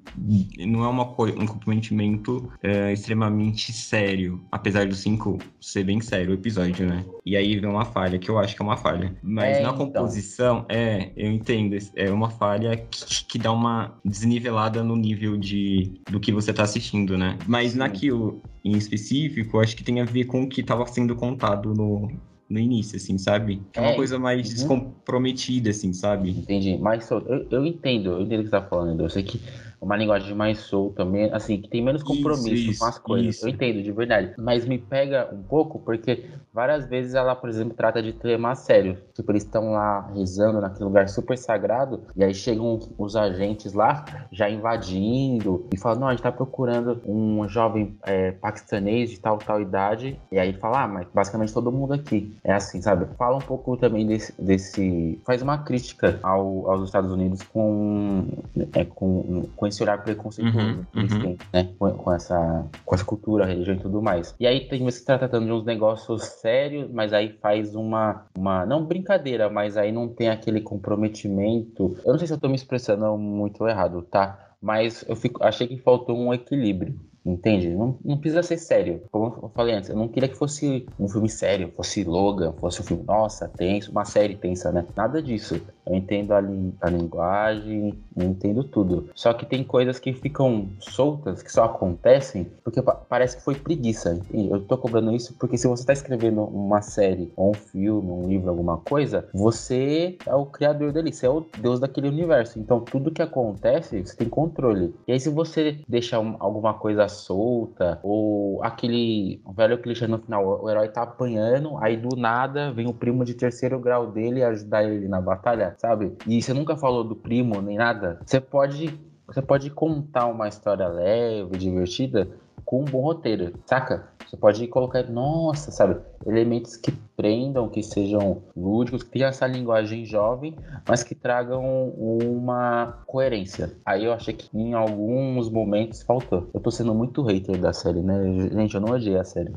Não 0.60 0.84
é 0.84 0.88
uma 0.88 1.06
coisa, 1.06 1.38
um 1.38 1.46
comprometimento 1.46 2.52
é, 2.64 2.94
extremamente 2.94 3.74
sério, 3.74 4.42
apesar 4.52 4.88
do 4.88 4.96
5 4.96 5.38
ser 5.60 5.84
bem 5.84 6.00
sério 6.02 6.32
o 6.32 6.34
episódio, 6.34 6.88
né? 6.88 7.04
E 7.26 7.36
aí 7.36 7.60
vem 7.60 7.70
uma 7.70 7.86
falha, 7.86 8.18
que 8.18 8.30
eu 8.30 8.40
acho 8.40 8.56
que 8.56 8.62
é 8.62 8.66
uma 8.66 8.78
falha. 8.78 9.16
Mas 9.22 9.58
É, 9.58 9.62
na 9.62 9.70
então. 9.70 9.78
composição, 9.78 10.66
é, 10.70 11.12
eu 11.16 11.32
entendo, 11.32 11.78
é 11.96 12.10
uma 12.10 12.30
falha 12.30 12.78
que, 12.78 13.26
que 13.26 13.38
dá 13.38 13.52
uma 13.52 14.00
desnivelada 14.04 14.84
no 14.84 14.96
nível 14.96 15.38
de, 15.38 16.02
do 16.10 16.20
que 16.20 16.32
você 16.32 16.54
tá 16.54 16.64
assistindo, 16.64 17.18
né? 17.18 17.38
Mas 17.48 17.76
naquilo 17.76 18.42
em 18.64 18.78
específico, 18.78 19.60
acho 19.60 19.76
que 19.76 19.84
tem 19.84 20.00
a 20.02 20.06
ver 20.06 20.26
com 20.26 20.44
o 20.44 20.48
que 20.48 20.62
estava 20.62 20.86
sendo 20.86 21.16
contado 21.16 21.74
no, 21.74 22.12
no 22.52 22.60
início, 22.60 22.98
assim, 22.98 23.18
sabe? 23.18 23.62
É 23.74 23.82
uma 23.82 23.92
É, 23.92 23.96
coisa 23.96 24.20
mais 24.20 24.48
uhum. 24.48 24.54
descomprometida, 24.54 25.70
assim, 25.70 25.94
sabe? 25.94 26.32
Entendi. 26.32 26.78
Solto. 27.02 27.28
Eu, 27.30 27.48
eu 27.52 27.66
entendo, 27.66 28.12
eu 28.12 28.22
entendo 28.22 28.40
o 28.42 28.44
que 28.44 28.50
você 28.50 28.52
tá 28.52 28.68
falando. 28.68 29.02
Eu 29.02 29.10
sei 29.10 29.24
que 29.24 29.40
uma 29.82 29.98
linguagem 29.98 30.36
mais 30.36 30.60
solta, 30.60 31.04
assim, 31.32 31.60
que 31.60 31.68
tem 31.68 31.84
menos 31.84 32.04
Isso, 32.04 32.14
compromisso 32.14 32.72
isso, 32.72 32.80
com 32.80 32.86
as 32.86 33.00
coisas. 33.00 33.36
isso. 33.36 33.46
Eu 33.46 33.50
entendo, 33.50 33.82
de 33.82 33.92
verdade. 33.92 34.34
Mas 34.38 34.64
me 34.64 34.78
pega 34.78 35.28
um 35.34 35.42
pouco 35.42 35.80
porque 35.80 36.26
várias 36.54 36.86
vezes 36.86 37.16
ela, 37.16 37.36
por 37.36 37.50
exemplo, 37.50 37.74
trata 37.76 38.02
de 38.02 38.14
temas 38.14 38.60
sérios. 38.60 39.00
Tipo, 39.16 39.32
eles 39.32 39.44
estão 39.44 39.72
lá 39.72 40.08
rezando 40.14 40.62
naquele 40.62 40.86
lugar 40.86 41.10
super 41.10 41.36
sagrado 41.36 42.02
e 42.16 42.24
aí 42.24 42.34
chegam 42.34 42.80
os 42.96 43.16
agentes 43.16 43.74
lá 43.74 44.06
já 44.32 44.48
invadindo 44.48 45.66
e 45.74 45.78
falam, 45.78 46.02
não, 46.02 46.08
a 46.08 46.12
gente 46.12 46.22
tá 46.22 46.32
procurando 46.32 47.02
um 47.06 47.48
jovem 47.48 47.98
é, 48.04 48.32
paquistanês 48.34 49.10
de 49.10 49.20
tal, 49.20 49.40
tal 49.40 49.60
idade. 49.60 50.20
E 50.32 50.38
aí 50.38 50.54
fala, 50.54 50.84
ah, 50.84 50.88
mas 50.88 51.08
basicamente 51.12 51.54
todo 51.54 51.72
mundo 51.72 51.94
aqui. 51.94 52.36
É 52.44 52.54
assim, 52.54 52.82
sabe? 52.84 53.08
Fala 53.18 53.38
um 53.38 53.42
pouco 53.42 53.76
também 53.78 54.06
desse. 54.06 54.34
desse 54.40 55.20
faz 55.26 55.42
uma 55.42 55.58
crítica 55.58 56.20
ao, 56.22 56.70
aos 56.70 56.86
Estados 56.86 57.12
Unidos 57.12 57.42
com, 57.42 58.28
é, 58.76 58.86
com, 58.86 59.48
com 59.56 59.71
esse 59.72 59.84
olhar 59.84 60.04
preconceituoso 60.04 60.58
Uhum, 60.60 60.86
que 60.92 61.00
eles 61.00 61.14
uhum. 61.14 61.22
têm, 61.22 61.38
né? 61.54 61.70
Com, 61.78 61.92
com 61.92 62.14
essa, 62.14 62.66
com 62.86 62.96
essa 62.96 63.06
cultura, 63.06 63.46
religião 63.46 63.76
e 63.76 63.80
tudo 63.80 64.02
mais. 64.02 64.36
E 64.40 64.46
aí 64.46 64.68
tem 64.68 64.84
você 64.84 65.04
tá 65.04 65.18
tratando 65.18 65.46
de 65.46 65.52
uns 65.52 65.66
negócios 65.66 66.24
sérios, 66.24 66.90
mas 66.92 67.14
aí 67.14 67.38
faz 67.42 67.76
uma, 67.76 68.26
uma. 68.38 68.66
Não 68.66 68.86
brincadeira, 68.86 69.50
mas 69.50 69.78
aí 69.78 69.92
não 69.92 70.08
tem 70.08 70.30
aquele 70.30 70.62
comprometimento. 70.62 71.98
Eu 72.06 72.12
não 72.12 72.20
sei 72.20 72.28
se 72.28 72.34
eu 72.34 72.40
tô 72.40 72.48
me 72.48 72.56
expressando 72.56 73.18
muito 73.18 73.68
errado, 73.68 74.02
tá? 74.04 74.52
Mas 74.62 75.04
eu 75.08 75.16
fico, 75.16 75.44
achei 75.44 75.68
que 75.68 75.78
faltou 75.78 76.18
um 76.18 76.34
equilíbrio. 76.34 76.96
Entende? 77.24 77.70
Não, 77.70 78.00
não 78.04 78.18
precisa 78.18 78.42
ser 78.42 78.58
sério. 78.58 79.04
Como 79.12 79.38
eu 79.44 79.50
falei 79.50 79.76
antes, 79.76 79.90
eu 79.92 79.96
não 79.96 80.08
queria 80.08 80.28
que 80.28 80.36
fosse 80.36 80.88
um 81.00 81.08
filme 81.08 81.30
sério, 81.30 81.72
fosse 81.76 82.04
Logan, 82.04 82.52
fosse 82.54 82.82
um 82.82 82.84
filme, 82.84 83.04
nossa, 83.04 83.48
tenso, 83.48 83.92
uma 83.92 84.06
série 84.06 84.36
tensa, 84.36 84.72
né? 84.72 84.84
Nada 84.96 85.22
disso. 85.22 85.62
Eu 85.86 85.96
entendo 85.96 86.32
a, 86.32 86.40
lin- 86.40 86.74
a 86.82 86.90
linguagem, 86.90 87.98
eu 88.16 88.24
entendo 88.26 88.64
tudo. 88.64 89.10
Só 89.16 89.34
que 89.34 89.46
tem 89.46 89.64
coisas 89.64 90.00
que 90.00 90.14
ficam 90.14 90.68
soltas, 90.80 91.42
que 91.42 91.52
só 91.52 91.64
acontecem, 91.66 92.46
porque 92.64 92.82
pa- 92.82 92.96
parece 92.96 93.38
que 93.38 93.44
foi 93.44 93.56
preguiça. 93.56 94.20
Eu 94.34 94.62
tô 94.62 94.78
cobrando 94.78 95.12
isso 95.16 95.36
porque 95.40 95.58
se 95.58 95.68
você 95.68 95.86
tá 95.86 95.94
escrevendo 95.94 96.44
uma 96.44 96.82
série, 96.82 97.32
ou 97.36 97.52
um 97.52 97.54
filme, 97.54 98.10
um 98.12 98.28
livro, 98.28 98.50
alguma 98.50 98.78
coisa, 98.78 99.28
você 99.34 100.18
é 100.26 100.36
o 100.36 100.46
criador 100.46 100.92
dele, 100.92 101.12
você 101.12 101.26
é 101.26 101.30
o 101.30 101.46
deus 101.58 101.80
daquele 101.80 102.08
universo. 102.08 102.60
Então 102.60 102.80
tudo 102.80 103.12
que 103.12 103.22
acontece, 103.22 104.06
você 104.06 104.16
tem 104.16 104.30
controle. 104.30 104.94
E 105.08 105.12
aí 105.14 105.20
se 105.20 105.30
você 105.30 105.80
deixar 105.88 106.20
um- 106.20 106.36
alguma 106.40 106.74
coisa 106.74 107.08
solta, 107.08 108.00
ou 108.04 108.64
aquele 108.64 109.42
velho 109.56 109.78
clichê 109.82 110.08
no 110.08 110.20
final, 110.20 110.62
o 110.64 110.70
herói 110.70 110.90
tá 110.90 111.04
apanhando, 111.04 111.78
aí 111.78 111.98
do 111.98 112.16
nada 112.16 112.72
vem 112.72 112.88
o 112.88 112.94
primo 112.94 113.26
de 113.26 113.34
terceiro 113.34 113.80
grau 113.80 114.08
dele 114.08 114.44
ajudar 114.44 114.84
ele 114.84 115.08
na 115.08 115.22
batalha, 115.22 115.71
sabe? 115.78 116.16
E 116.28 116.42
você 116.42 116.54
nunca 116.54 116.76
falou 116.76 117.04
do 117.04 117.16
primo 117.16 117.62
nem 117.62 117.78
nada. 117.78 118.20
Você 118.26 118.40
pode, 118.40 119.00
você 119.28 119.42
pode 119.42 119.70
contar 119.70 120.28
uma 120.28 120.48
história 120.48 120.88
leve, 120.88 121.58
divertida, 121.58 122.28
com 122.66 122.82
um 122.82 122.86
bom 122.86 123.02
roteiro, 123.02 123.54
saca? 123.66 124.10
Você 124.28 124.38
pode 124.38 124.66
colocar, 124.68 125.04
nossa, 125.04 125.72
sabe? 125.72 126.00
Elementos 126.26 126.76
que 126.78 126.92
prendam, 127.16 127.70
que 127.70 127.84
sejam 127.84 128.42
lúdicos, 128.56 129.04
que 129.04 129.12
tenham 129.12 129.30
essa 129.30 129.46
linguagem 129.46 130.06
jovem, 130.06 130.56
mas 130.88 131.04
que 131.04 131.14
tragam 131.14 131.90
uma 131.90 133.04
coerência. 133.06 133.76
Aí 133.86 134.06
eu 134.06 134.14
achei 134.14 134.34
que 134.34 134.50
em 134.58 134.74
alguns 134.74 135.50
momentos 135.50 136.02
faltou. 136.02 136.50
Eu 136.54 136.60
tô 136.60 136.72
sendo 136.72 136.94
muito 136.96 137.22
hater 137.24 137.60
da 137.60 137.74
série, 137.74 138.02
né? 138.02 138.50
Gente, 138.52 138.76
eu 138.76 138.82
não 138.82 138.94
odiei 138.94 139.18
a 139.18 139.24
série. 139.24 139.54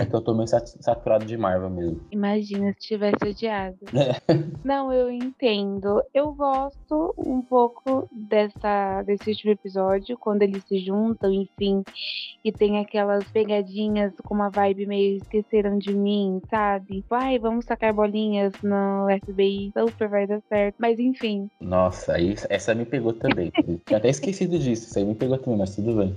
é 0.00 0.06
que 0.06 0.14
eu 0.14 0.20
tô 0.20 0.34
meio 0.34 0.48
sat- 0.48 0.76
saturado 0.80 1.24
de 1.24 1.36
Marvel 1.36 1.70
mesmo. 1.70 2.00
Imagina 2.10 2.72
se 2.78 2.88
tivesse 2.88 3.28
odiado. 3.28 3.76
É. 3.94 4.18
Não, 4.64 4.92
eu 4.92 5.10
entendo. 5.10 6.02
Eu 6.14 6.32
gosto 6.32 7.14
um 7.18 7.40
pouco 7.42 8.08
dessa, 8.12 9.02
desse 9.02 9.30
último 9.30 9.52
episódio, 9.52 10.16
quando 10.18 10.42
eles 10.42 10.64
se 10.64 10.78
juntam, 10.78 11.32
enfim, 11.32 11.82
e 12.44 12.50
tem 12.52 12.78
aquelas 12.78 13.24
pegadinhas 13.30 14.12
com 14.24 14.34
uma 14.34 14.48
vibe 14.48 14.86
meio 14.86 15.16
esqueceram 15.16 15.77
de 15.78 15.94
mim, 15.94 16.40
sabe? 16.50 17.04
Vai, 17.08 17.38
vamos 17.38 17.64
sacar 17.64 17.92
bolinhas 17.92 18.52
no 18.62 19.06
FBI, 19.22 19.72
super 19.76 20.08
vai 20.08 20.26
dar 20.26 20.40
certo. 20.48 20.76
Mas 20.78 20.98
enfim. 20.98 21.48
Nossa, 21.60 22.14
aí 22.14 22.34
essa 22.48 22.74
me 22.74 22.84
pegou 22.84 23.12
também. 23.12 23.52
Tinha 23.86 23.98
até 23.98 24.08
esquecido 24.08 24.58
disso, 24.58 24.88
isso 24.88 24.98
aí 24.98 25.04
me 25.04 25.14
pegou 25.14 25.38
também, 25.38 25.58
mas 25.58 25.74
tudo 25.74 25.94
bem. 25.96 26.16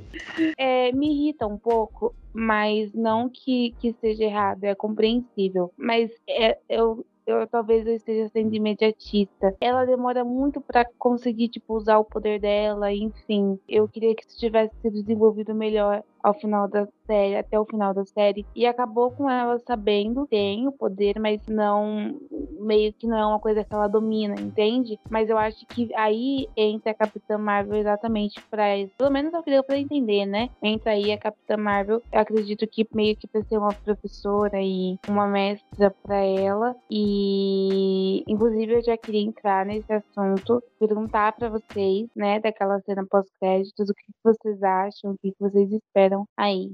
É, 0.58 0.91
me 0.91 1.12
irrita 1.13 1.47
um 1.47 1.58
pouco, 1.58 2.13
mas 2.34 2.93
não 2.93 3.30
que, 3.30 3.76
que 3.80 3.93
seja 3.93 4.24
errado, 4.24 4.63
é 4.63 4.76
compreensível. 4.76 5.71
Mas 5.78 6.12
é, 6.28 6.58
eu, 6.69 7.06
eu 7.26 7.47
talvez 7.47 7.86
eu 7.86 7.95
esteja 7.95 8.30
sendo 8.30 8.54
imediatista. 8.54 9.56
Ela 9.60 9.86
demora 9.86 10.24
muito 10.24 10.60
para 10.62 10.86
conseguir 10.97 11.50
tipo 11.50 11.76
usar 11.76 12.00
o 12.00 12.06
poder 12.06 12.39
dela, 12.39 12.91
enfim. 12.91 13.60
Eu 13.67 13.88
queria 13.88 14.15
que 14.15 14.24
isso 14.26 14.38
tivesse 14.38 14.74
sido 14.82 14.93
desenvolvido 14.93 15.54
melhor 15.54 16.04
ao 16.23 16.34
final 16.34 16.67
da 16.67 16.88
série, 17.05 17.36
até 17.36 17.60
o 17.60 17.65
final 17.65 17.93
da 17.93 18.05
série, 18.05 18.45
e 18.55 18.65
acabou 18.65 19.12
com 19.12 19.29
ela 19.29 19.60
sabendo 19.60 20.27
tem 20.27 20.67
o 20.67 20.71
poder, 20.71 21.19
mas 21.19 21.45
não 21.47 22.19
meio 22.60 22.93
que 22.93 23.07
não 23.07 23.17
é 23.17 23.25
uma 23.25 23.39
coisa 23.39 23.63
que 23.63 23.73
ela 23.73 23.88
domina, 23.88 24.36
entende? 24.39 24.99
Mas 25.10 25.29
eu 25.29 25.38
acho 25.38 25.65
que 25.67 25.93
aí 25.95 26.47
entra 26.55 26.91
a 26.91 26.95
Capitã 26.95 27.38
Marvel 27.38 27.79
exatamente 27.79 28.41
para 28.49 28.77
isso. 28.77 28.93
Pelo 28.97 29.12
menos 29.12 29.34
é 29.34 29.39
o 29.39 29.43
que 29.43 29.51
deu 29.51 29.63
para 29.63 29.77
entender, 29.77 30.25
né? 30.25 30.49
Entra 30.62 30.91
aí 30.91 31.12
a 31.12 31.17
Capitã 31.17 31.57
Marvel, 31.57 32.01
eu 32.12 32.19
acredito 32.19 32.67
que 32.67 32.88
meio 32.93 33.15
que 33.15 33.27
para 33.27 33.43
ser 33.43 33.57
uma 33.57 33.73
professora 33.73 34.62
e 34.62 34.97
uma 35.07 35.27
mestra 35.27 35.91
para 36.03 36.17
ela 36.17 36.75
e 36.89 38.23
inclusive 38.27 38.73
eu 38.73 38.84
já 38.84 38.97
queria 38.97 39.21
entrar 39.21 39.65
nesse 39.65 39.91
assunto, 39.91 40.62
perguntar 40.79 41.34
para 41.34 41.49
vocês, 41.49 42.10
né, 42.15 42.39
daquela 42.39 42.79
cena 42.81 43.05
pós-créditos, 43.10 43.89
o 43.89 43.93
que 43.93 44.05
vocês 44.23 44.62
acham, 44.63 45.12
o 45.12 45.17
que 45.17 45.34
vocês 45.39 45.71
esperam 45.71 46.11
aí. 46.38 46.71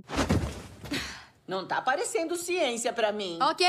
Não 1.48 1.66
tá 1.66 1.82
parecendo 1.82 2.36
ciência 2.36 2.92
para 2.92 3.12
mim. 3.12 3.40
Ok. 3.42 3.66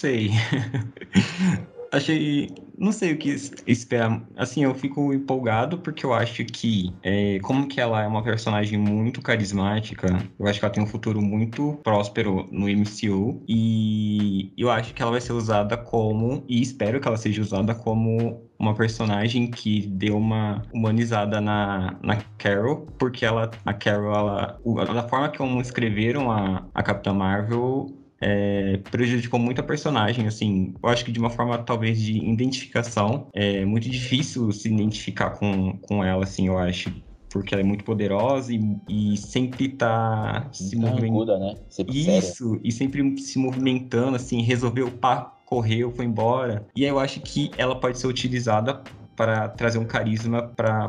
Sei. 0.00 0.30
Achei. 1.92 2.54
Não 2.78 2.92
sei 2.92 3.12
o 3.12 3.18
que 3.18 3.30
es- 3.30 3.52
esperar. 3.66 4.26
Assim, 4.36 4.62
eu 4.64 4.74
fico 4.74 5.12
empolgado 5.12 5.80
porque 5.80 6.06
eu 6.06 6.14
acho 6.14 6.44
que, 6.44 6.96
é, 7.02 7.38
como 7.40 7.66
que 7.68 7.80
ela 7.80 8.00
é 8.02 8.06
uma 8.06 8.22
personagem 8.22 8.78
muito 8.78 9.20
carismática, 9.20 10.06
eu 10.38 10.46
acho 10.46 10.58
que 10.60 10.64
ela 10.64 10.72
tem 10.72 10.82
um 10.82 10.86
futuro 10.86 11.20
muito 11.20 11.76
próspero 11.82 12.46
no 12.50 12.68
MCU. 12.68 13.44
E 13.48 14.52
eu 14.56 14.70
acho 14.70 14.94
que 14.94 15.02
ela 15.02 15.10
vai 15.10 15.20
ser 15.20 15.32
usada 15.32 15.76
como. 15.76 16.44
E 16.48 16.62
espero 16.62 17.00
que 17.00 17.08
ela 17.08 17.16
seja 17.16 17.42
usada 17.42 17.74
como 17.74 18.48
uma 18.58 18.74
personagem 18.74 19.50
que 19.50 19.86
deu 19.88 20.16
uma 20.16 20.62
humanizada 20.72 21.40
na, 21.40 21.98
na 22.02 22.22
Carol, 22.38 22.86
porque 22.98 23.24
ela, 23.24 23.50
a 23.64 23.74
Carol, 23.74 24.14
ela, 24.14 24.94
da 24.94 25.08
forma 25.08 25.28
como 25.30 25.60
escreveram 25.60 26.30
a, 26.30 26.68
a 26.74 26.82
Capitã 26.82 27.12
Marvel, 27.14 27.86
é, 28.20 28.78
prejudicou 28.90 29.40
muito 29.40 29.60
a 29.60 29.64
personagem, 29.64 30.26
assim, 30.26 30.74
eu 30.82 30.88
acho 30.88 31.04
que 31.04 31.12
de 31.12 31.18
uma 31.18 31.30
forma 31.30 31.56
talvez 31.58 32.00
de 32.00 32.18
identificação, 32.18 33.28
é 33.32 33.64
muito 33.64 33.88
difícil 33.88 34.52
se 34.52 34.68
identificar 34.68 35.30
com, 35.30 35.78
com 35.78 36.04
ela, 36.04 36.24
assim, 36.24 36.48
eu 36.48 36.58
acho, 36.58 36.92
porque 37.30 37.54
ela 37.54 37.62
é 37.62 37.66
muito 37.66 37.84
poderosa 37.84 38.52
e, 38.52 38.60
e 38.88 39.16
sempre 39.16 39.68
tá 39.68 40.48
se 40.52 40.76
movimentando. 40.76 41.38
Né? 41.38 41.54
Sempre 41.70 42.04
séria. 42.04 42.18
Isso, 42.18 42.60
e 42.62 42.70
sempre 42.70 43.18
se 43.18 43.38
movimentando, 43.38 44.16
assim, 44.16 44.42
resolveu, 44.42 44.90
pá, 44.90 45.36
correu, 45.46 45.90
foi 45.90 46.04
embora. 46.04 46.66
E 46.76 46.84
aí 46.84 46.90
eu 46.90 46.98
acho 46.98 47.20
que 47.20 47.50
ela 47.56 47.74
pode 47.74 47.98
ser 47.98 48.06
utilizada 48.06 48.82
para 49.20 49.50
trazer 49.50 49.78
um 49.78 49.84
carisma 49.84 50.50
para 50.56 50.88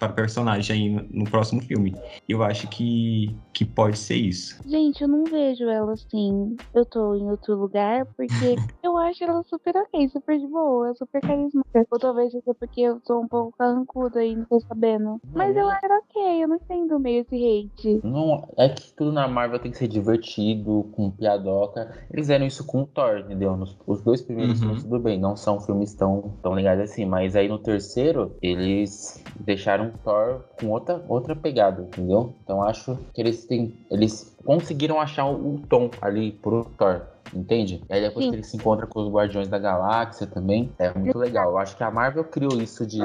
o 0.00 0.14
personagem 0.14 0.74
aí 0.74 0.88
no, 0.88 1.24
no 1.24 1.30
próximo 1.30 1.60
filme. 1.60 1.94
Eu 2.26 2.42
acho 2.42 2.66
que, 2.68 3.36
que 3.52 3.66
pode 3.66 3.98
ser 3.98 4.16
isso. 4.16 4.58
Gente, 4.66 5.02
eu 5.02 5.08
não 5.08 5.24
vejo 5.24 5.64
ela 5.68 5.92
assim. 5.92 6.56
Eu 6.74 6.86
tô 6.86 7.14
em 7.14 7.30
outro 7.30 7.54
lugar 7.56 8.06
porque 8.16 8.56
eu 8.82 8.96
acho 8.96 9.22
ela 9.24 9.42
super 9.44 9.76
ok, 9.76 10.08
super 10.08 10.38
de 10.38 10.46
boa, 10.46 10.94
super 10.94 11.20
carismática. 11.20 11.86
Ou 11.90 11.98
talvez 11.98 12.32
seja 12.32 12.54
porque 12.58 12.80
eu 12.80 12.98
sou 13.06 13.20
um 13.20 13.28
pouco 13.28 13.54
carrancuda 13.58 14.24
e 14.24 14.36
não 14.36 14.46
tô 14.46 14.58
sabendo. 14.60 15.20
Mas 15.34 15.54
eu 15.54 15.68
acho 15.68 15.84
ela 15.84 15.98
ok, 15.98 16.42
eu 16.42 16.48
não 16.48 16.56
entendo 16.56 16.98
meio 16.98 17.20
esse 17.20 17.34
hate. 17.36 18.00
Não, 18.02 18.48
é 18.56 18.70
que 18.70 18.94
tudo 18.94 19.12
na 19.12 19.28
Marvel 19.28 19.58
tem 19.58 19.70
que 19.70 19.76
ser 19.76 19.88
divertido, 19.88 20.90
com 20.92 21.10
piadoca. 21.10 21.92
Eles 22.10 22.24
fizeram 22.24 22.46
isso 22.46 22.66
com 22.66 22.82
o 22.82 22.86
Thor, 22.86 23.18
entendeu? 23.18 23.54
Nos, 23.56 23.76
os 23.86 24.00
dois 24.02 24.22
primeiros 24.22 24.54
Uhum. 24.60 24.68
filmes, 24.68 24.82
tudo 24.84 24.98
bem, 24.98 25.18
não 25.20 25.36
são 25.36 25.60
filmes 25.60 25.94
tão, 25.94 26.38
tão 26.42 26.52
legais 26.52 26.80
assim, 26.80 27.04
mas 27.04 27.36
aí 27.36 27.48
no 27.50 27.58
terceiro, 27.58 28.36
eles 28.40 29.22
deixaram 29.38 29.90
Thor 30.04 30.44
com 30.58 30.68
outra, 30.68 31.04
outra 31.08 31.34
pegada, 31.34 31.82
entendeu? 31.82 32.32
Então 32.42 32.62
acho 32.62 32.96
que 33.12 33.20
eles 33.20 33.44
têm. 33.44 33.76
Eles 33.90 34.36
conseguiram 34.44 35.00
achar 35.00 35.26
o, 35.26 35.60
tom 35.68 35.90
ali 36.00 36.32
pro 36.32 36.64
Thor. 36.78 37.02
Entende? 37.34 37.82
E 37.88 37.94
aí 37.94 38.00
depois 38.00 38.24
Sim. 38.24 38.30
que 38.30 38.36
ele 38.36 38.42
se 38.42 38.56
encontra 38.56 38.86
com 38.86 39.00
os 39.00 39.12
Guardiões 39.12 39.48
da 39.48 39.58
Galáxia 39.58 40.26
também, 40.26 40.70
é 40.78 40.92
muito 40.92 41.16
legal. 41.16 41.50
Eu 41.50 41.58
acho 41.58 41.76
que 41.76 41.84
a 41.84 41.90
Marvel 41.90 42.24
criou 42.24 42.60
isso 42.60 42.84
de 42.84 42.98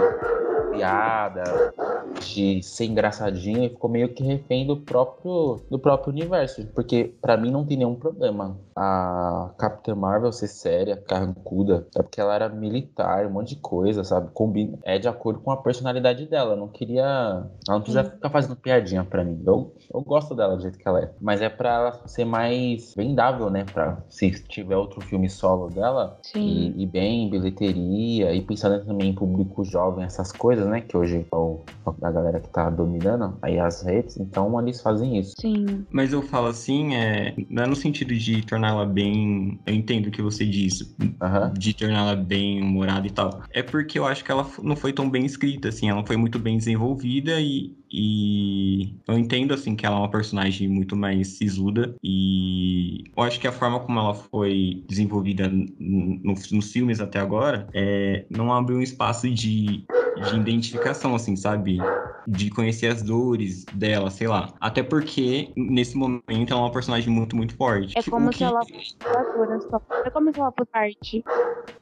piada, 0.71 1.43
de 2.19 2.61
ser 2.63 2.85
engraçadinho 2.85 3.63
e 3.63 3.69
ficou 3.69 3.89
meio 3.89 4.09
que 4.09 4.23
refém 4.23 4.65
do 4.65 4.77
próprio, 4.77 5.61
do 5.69 5.79
próprio 5.79 6.11
universo. 6.11 6.65
Porque 6.73 7.13
pra 7.21 7.37
mim 7.37 7.51
não 7.51 7.65
tem 7.65 7.77
nenhum 7.77 7.95
problema 7.95 8.57
a 8.75 9.51
Capitã 9.85 9.95
Marvel 9.95 10.31
ser 10.31 10.47
séria, 10.47 10.97
carrancuda. 10.97 11.87
É 11.95 12.01
porque 12.01 12.19
ela 12.19 12.33
era 12.33 12.49
militar, 12.49 13.27
um 13.27 13.31
monte 13.31 13.49
de 13.49 13.61
coisa, 13.61 14.03
sabe? 14.03 14.31
Combina, 14.33 14.79
é 14.83 14.97
de 14.97 15.07
acordo 15.07 15.39
com 15.39 15.51
a 15.51 15.57
personalidade 15.57 16.25
dela. 16.25 16.53
Eu 16.53 16.57
não 16.57 16.67
queria. 16.67 17.03
Ela 17.03 17.49
não 17.67 17.81
precisa 17.81 18.03
ficar 18.03 18.29
fazendo 18.29 18.55
piadinha 18.55 19.03
pra 19.03 19.23
mim. 19.23 19.41
Eu, 19.45 19.73
eu 19.93 20.01
gosto 20.01 20.33
dela 20.33 20.55
do 20.55 20.61
jeito 20.61 20.77
que 20.77 20.87
ela 20.87 21.01
é. 21.01 21.11
Mas 21.21 21.41
é 21.41 21.49
pra 21.49 21.73
ela 21.73 22.07
ser 22.07 22.25
mais 22.25 22.93
vendável, 22.95 23.49
né? 23.49 23.65
Pra 23.71 24.01
se 24.09 24.31
tiver 24.47 24.75
outro 24.75 25.01
filme 25.01 25.29
solo 25.29 25.69
dela, 25.69 26.17
Sim. 26.23 26.73
e, 26.75 26.83
e 26.83 26.85
bem 26.85 27.25
em 27.25 27.29
bilheteria, 27.29 28.33
e 28.33 28.41
pensando 28.41 28.83
também 28.85 29.09
em 29.09 29.15
público 29.15 29.63
jovem, 29.63 30.05
essas 30.05 30.31
coisas, 30.31 30.65
né? 30.67 30.81
Que 30.81 30.97
hoje 30.97 31.25
é 31.31 31.35
o, 31.35 31.61
a 32.01 32.11
galera 32.11 32.39
que 32.39 32.49
tá 32.49 32.69
dominando 32.69 33.37
aí 33.41 33.59
as 33.59 33.81
redes, 33.81 34.17
então 34.17 34.59
eles 34.59 34.81
fazem 34.81 35.17
isso. 35.19 35.33
Sim. 35.39 35.85
Mas 35.91 36.13
eu 36.13 36.21
falo 36.21 36.47
assim, 36.47 36.95
é, 36.95 37.35
não 37.49 37.63
é 37.63 37.67
no 37.67 37.75
sentido 37.75 38.13
de 38.15 38.41
torná-la 38.45 38.85
bem. 38.85 39.59
Entendo 39.75 40.07
o 40.07 40.11
que 40.11 40.21
você 40.21 40.45
diz, 40.45 40.95
Aham. 41.21 41.53
de 41.53 41.73
torná-la 41.73 42.15
bem 42.15 42.61
humorada 42.61 43.05
e 43.05 43.11
tal. 43.11 43.43
É 43.51 43.61
porque 43.61 43.99
eu 43.99 44.05
acho 44.05 44.23
que 44.23 44.31
ela 44.31 44.49
não 44.63 44.75
foi 44.75 44.93
tão 44.93 45.09
bem 45.09 45.25
escrita, 45.25 45.69
assim, 45.69 45.89
ela 45.89 45.99
não 45.99 46.05
foi 46.07 46.17
muito 46.17 46.39
bem 46.39 46.57
desenvolvida 46.57 47.39
e. 47.39 47.75
E 47.97 48.97
eu 49.07 49.17
entendo 49.17 49.53
assim 49.53 49.73
que 49.73 49.85
ela 49.85 49.95
é 49.95 49.99
uma 49.99 50.09
personagem 50.09 50.67
muito 50.67 50.97
mais 50.97 51.37
sisuda 51.37 51.95
e 52.03 53.03
eu 53.15 53.23
acho 53.23 53.39
que 53.39 53.47
a 53.47 53.53
forma 53.53 53.79
como 53.79 53.97
ela 53.97 54.13
foi 54.13 54.83
desenvolvida 54.89 55.45
n- 55.47 55.73
n- 55.79 56.19
nos, 56.51 56.71
filmes 56.71 56.99
até 56.99 57.19
agora 57.19 57.69
é, 57.73 58.25
não 58.29 58.51
abre 58.51 58.75
um 58.75 58.81
espaço 58.81 59.29
de, 59.29 59.85
de 59.85 60.35
identificação, 60.35 61.15
assim, 61.15 61.37
sabe? 61.37 61.77
De 62.27 62.49
conhecer 62.49 62.87
as 62.87 63.01
dores 63.01 63.65
dela, 63.73 64.09
sei 64.09 64.27
lá. 64.27 64.53
Até 64.59 64.81
porque 64.83 65.51
nesse 65.55 65.95
momento 65.97 66.23
ela 66.51 66.61
é 66.61 66.63
uma 66.63 66.71
personagem 66.71 67.09
muito, 67.09 67.35
muito 67.35 67.55
forte. 67.55 67.97
É 67.97 68.03
como 68.03 68.29
o 68.29 68.31
se 68.31 68.39
que, 68.39 68.43
ela 68.43 68.59
fosse. 68.59 68.95
É 70.05 70.09
como 70.09 70.33
se 70.33 70.39
ela 70.39 70.51
fosse 70.51 70.69
parte. 70.71 71.23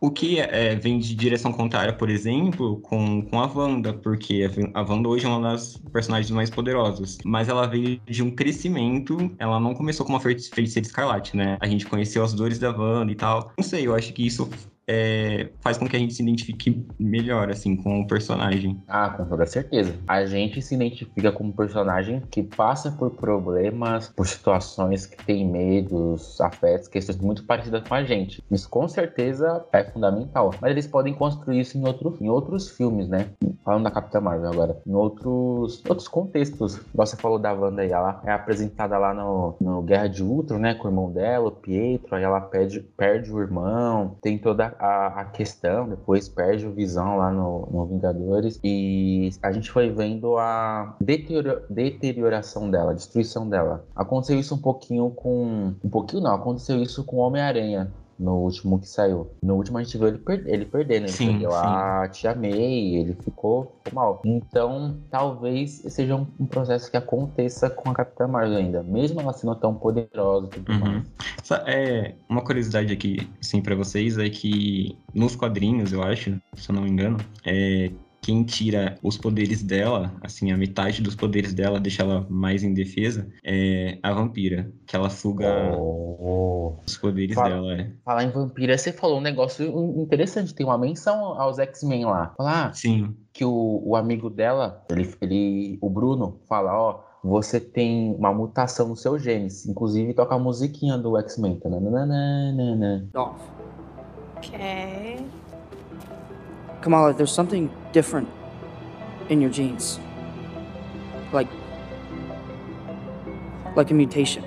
o 0.02 0.12
que 0.12 0.40
é, 0.40 0.76
vem 0.76 1.00
de 1.00 1.16
direção 1.16 1.52
contrária, 1.52 1.94
por 1.94 2.10
exemplo, 2.10 2.80
com, 2.82 3.22
com 3.24 3.40
a 3.40 3.46
Wanda, 3.48 3.94
porque 3.94 4.50
a 4.74 4.82
Wanda 4.82 5.10
hoje 5.10 5.26
é 5.26 5.30
uma 5.30 5.52
das 5.52 5.78
personagens 5.92 6.30
mais 6.32 6.50
poderosas. 6.50 7.18
Mas 7.24 7.48
ela 7.50 7.66
veio 7.68 8.00
de 8.06 8.22
um 8.22 8.32
crescimento, 8.32 9.18
ela 9.40 9.60
não 9.60 9.74
começou 9.74 10.06
como 10.06 10.18
uma 10.18 10.22
feiti- 10.24 10.50
feiticeira 10.50 10.88
escarlate, 10.88 11.36
né? 11.38 11.58
A 11.62 11.68
gente 11.68 11.86
conheceu 11.86 12.24
as 12.24 12.34
dores 12.34 12.60
da 12.60 12.72
Wanda 12.72 13.12
e 13.12 13.16
tal. 13.16 13.52
Não 13.58 13.64
sei, 13.64 13.88
eu 13.88 13.96
acho 13.96 14.14
que 14.14 14.26
isso 14.26 14.50
é, 14.88 15.50
faz 15.62 15.78
com 15.78 15.88
que 15.88 15.96
a 15.96 16.00
gente 16.00 16.14
se 16.14 16.22
identifique 16.22 16.86
melhor, 17.00 17.50
assim, 17.50 17.76
com 17.76 18.02
o 18.02 18.08
personagem. 18.08 18.82
Ah, 18.88 19.10
com 19.10 19.26
toda 19.26 19.46
certeza. 19.46 19.94
A 20.08 20.26
gente 20.26 20.62
se 20.62 20.76
identifica 20.76 21.32
com 21.32 21.46
um 21.46 21.52
personagem 21.52 22.22
que 22.30 22.44
passa 22.44 22.92
por 22.92 23.12
problemas, 23.12 24.10
por 24.10 24.28
situações 24.28 25.06
que 25.06 25.24
tem 25.26 25.48
medos, 25.48 26.40
afetos, 26.42 26.88
questões 26.88 27.18
muito 27.18 27.46
parecidas 27.46 27.88
com 27.88 27.96
a 27.96 28.04
gente. 28.04 28.44
Isso 28.52 28.70
com 28.70 28.88
certeza 28.88 29.66
é 29.72 29.84
fundamental. 29.84 30.54
Mas 30.62 30.72
eles 30.72 30.88
podem 30.88 31.14
construir 31.14 31.62
isso 31.62 31.78
em, 31.78 31.86
outro, 31.86 32.18
em 32.20 32.30
outros 32.30 32.70
filmes, 32.70 33.08
né? 33.08 33.30
Falando 33.64 33.84
da 33.84 33.92
Capitã 33.92 34.20
Marvel 34.20 34.52
agora. 34.52 34.82
Em 34.86 34.94
outros, 34.94 35.82
outros 35.88 36.08
contextos. 36.08 36.80
Você 36.94 37.16
falou 37.16 37.40
da 37.40 37.54
Wanda 37.54 37.82
aí, 37.82 37.92
ela 37.92 38.22
é 38.26 38.32
apresentada 38.32 38.98
lá 38.98 39.14
no, 39.14 39.56
no 39.60 39.82
Guerra 39.82 40.08
de 40.08 40.24
Ultron, 40.24 40.58
né? 40.58 40.74
Com 40.74 40.88
o 40.88 40.92
irmão 40.92 41.12
dela, 41.12 41.48
o 41.48 41.52
Pietro, 41.52 42.16
aí 42.16 42.24
ela 42.24 42.42
perde, 42.42 42.82
perde 42.82 43.32
o 43.32 43.40
irmão, 43.40 44.18
tem 44.22 44.38
toda 44.38 44.73
a, 44.80 45.22
a 45.22 45.26
questão, 45.26 45.88
depois 45.88 46.28
perde 46.30 46.66
o 46.66 46.74
Visão 46.74 47.18
lá 47.18 47.32
no, 47.32 47.68
no 47.72 47.86
Vingadores. 47.86 48.60
E 48.64 49.32
a 49.42 49.52
gente 49.52 49.72
foi 49.72 49.90
vendo 49.90 50.38
a 50.38 50.96
deteriora, 51.00 51.66
deterioração 51.70 52.70
dela, 52.70 52.92
a 52.92 52.96
destruição 52.96 53.48
dela. 53.48 53.86
Aconteceu 53.96 54.40
isso 54.40 54.56
um 54.56 54.62
pouquinho 54.62 55.10
com. 55.12 55.74
Um 55.84 55.90
pouquinho 55.90 56.24
não, 56.24 56.36
aconteceu 56.36 56.82
isso 56.82 57.04
com 57.04 57.18
Homem-Aranha 57.18 57.92
no 58.24 58.38
último 58.38 58.80
que 58.80 58.88
saiu. 58.88 59.28
No 59.44 59.56
último 59.56 59.78
a 59.78 59.84
gente 59.84 59.98
viu 59.98 60.08
ele, 60.08 60.18
per 60.18 60.44
ele 60.48 60.66
perdendo, 60.66 61.04
ele 61.04 61.12
Sim, 61.12 61.28
perdeu 61.32 61.52
sim. 61.52 61.58
a 61.58 62.10
Tia 62.10 62.34
May, 62.36 62.96
ele 62.96 63.14
ficou, 63.16 63.76
ficou 63.84 63.94
mal. 63.94 64.22
Então, 64.26 64.98
talvez 65.10 65.84
seja 65.88 66.16
um, 66.16 66.26
um 66.40 66.46
processo 66.46 66.90
que 66.90 66.98
aconteça 66.98 67.70
com 67.70 67.90
a 67.90 67.94
Capitã 67.94 68.28
Marvel 68.28 68.58
ainda, 68.58 68.82
mesmo 68.84 69.20
ela 69.20 69.34
sendo 69.34 69.56
tão 69.56 69.76
poderosa 69.76 70.48
e 70.48 70.50
tudo 70.50 70.72
Uhum. 70.72 70.80
mais. 70.80 71.04
É, 71.68 72.16
uma 72.30 72.42
curiosidade 72.42 72.94
aqui, 72.94 73.28
assim, 73.42 73.62
pra 73.62 73.76
vocês 73.76 74.18
é 74.18 74.30
que 74.30 74.98
nos 75.14 75.36
quadrinhos, 75.36 75.92
eu 75.92 76.02
acho, 76.02 76.40
se 76.56 76.70
eu 76.70 76.76
não 76.76 76.84
me 76.84 76.90
engano, 76.90 77.18
é, 77.46 77.92
quem 78.24 78.42
tira 78.44 78.98
os 79.04 79.18
poderes 79.18 79.62
dela, 79.62 80.14
assim, 80.22 80.52
a 80.52 80.58
metade 80.58 81.02
dos 81.02 81.14
poderes 81.14 81.54
dela, 81.54 81.78
deixa 81.78 82.04
ela 82.04 82.26
mais 82.30 82.64
indefesa, 82.64 83.28
é 83.44 84.00
a 84.02 84.14
vampira, 84.14 84.72
que 84.88 84.96
ela 84.96 85.10
suga 85.10 85.76
Oh. 85.78 86.78
os 86.88 86.98
poderes 86.98 87.36
Fala. 87.36 87.50
dela. 87.50 87.74
É. 87.74 87.92
Falar 88.06 88.24
em 88.24 88.30
vampira, 88.30 88.78
você 88.78 88.94
falou 88.94 89.18
um 89.18 89.22
negócio 89.22 89.66
interessante, 90.02 90.56
tem 90.56 90.66
uma 90.66 90.78
menção 90.78 91.40
aos 91.40 91.60
X-Men 91.60 92.06
lá. 92.06 92.34
Falar 92.38 92.68
ah, 92.68 92.74
Sim, 92.74 93.14
que 93.34 93.44
o, 93.44 93.82
o 93.86 93.96
amigo 93.98 94.30
dela, 94.30 94.82
ele, 94.90 95.14
ele, 95.22 95.78
o 95.82 95.90
Bruno, 95.90 96.40
fala, 96.48 96.74
ó, 96.74 97.02
você 97.22 97.60
tem 97.60 98.16
uma 98.18 98.34
mutação 98.34 98.88
no 98.88 98.96
seu 98.96 99.20
genes. 99.20 99.66
Inclusive 99.66 100.14
toca 100.14 100.36
a 100.36 100.40
musiquinha 100.40 100.98
do 100.98 101.18
X-Men. 101.18 101.60
Off. 103.16 103.40
Ok. 104.38 104.60
Kamala, 106.84 107.14
there's 107.14 107.32
something 107.32 107.72
different 107.94 108.28
in 109.30 109.40
your 109.40 109.50
genes. 109.50 110.02
Like. 111.32 111.48
Like 113.74 113.90
a 113.90 113.94
mutation. 113.94 114.44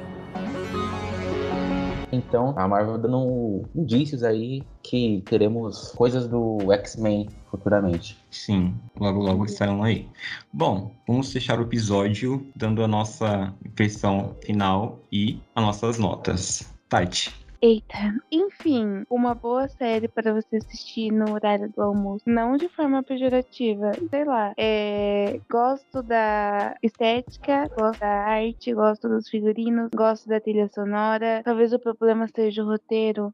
Então, 2.12 2.54
a 2.58 2.68
Marvel 2.68 2.98
dando 2.98 3.62
indícios 3.74 4.22
aí 4.22 4.62
que 4.82 5.22
teremos 5.24 5.92
coisas 5.96 6.28
do 6.28 6.58
X-Men 6.72 7.26
futuramente. 7.50 8.18
sim, 8.30 8.74
logo 9.00 9.20
logo 9.20 9.46
estarão 9.46 9.82
aí. 9.82 10.06
Bom, 10.52 10.92
vamos 11.08 11.32
fechar 11.32 11.58
o 11.58 11.62
episódio 11.62 12.46
dando 12.54 12.84
a 12.84 12.88
nossa 12.88 13.52
impressão 13.64 14.36
final 14.44 14.98
e 15.10 15.40
as 15.54 15.64
nossas 15.64 15.98
notas. 15.98 16.70
Tati. 16.88 17.45
Eita, 17.60 18.14
enfim, 18.30 19.04
uma 19.08 19.34
boa 19.34 19.66
série 19.68 20.08
para 20.08 20.34
você 20.34 20.56
assistir 20.56 21.10
no 21.10 21.32
horário 21.32 21.72
do 21.74 21.82
almoço. 21.82 22.22
Não 22.26 22.56
de 22.56 22.68
forma 22.68 23.02
pejorativa, 23.02 23.92
sei 24.10 24.24
lá. 24.24 24.52
É, 24.58 25.40
gosto 25.50 26.02
da 26.02 26.76
estética, 26.82 27.68
gosto 27.74 28.00
da 28.00 28.06
arte, 28.06 28.74
gosto 28.74 29.08
dos 29.08 29.28
figurinos, 29.28 29.90
gosto 29.94 30.28
da 30.28 30.40
trilha 30.40 30.68
sonora. 30.68 31.42
Talvez 31.44 31.72
o 31.72 31.78
problema 31.78 32.28
seja 32.34 32.62
o 32.62 32.66
roteiro. 32.66 33.30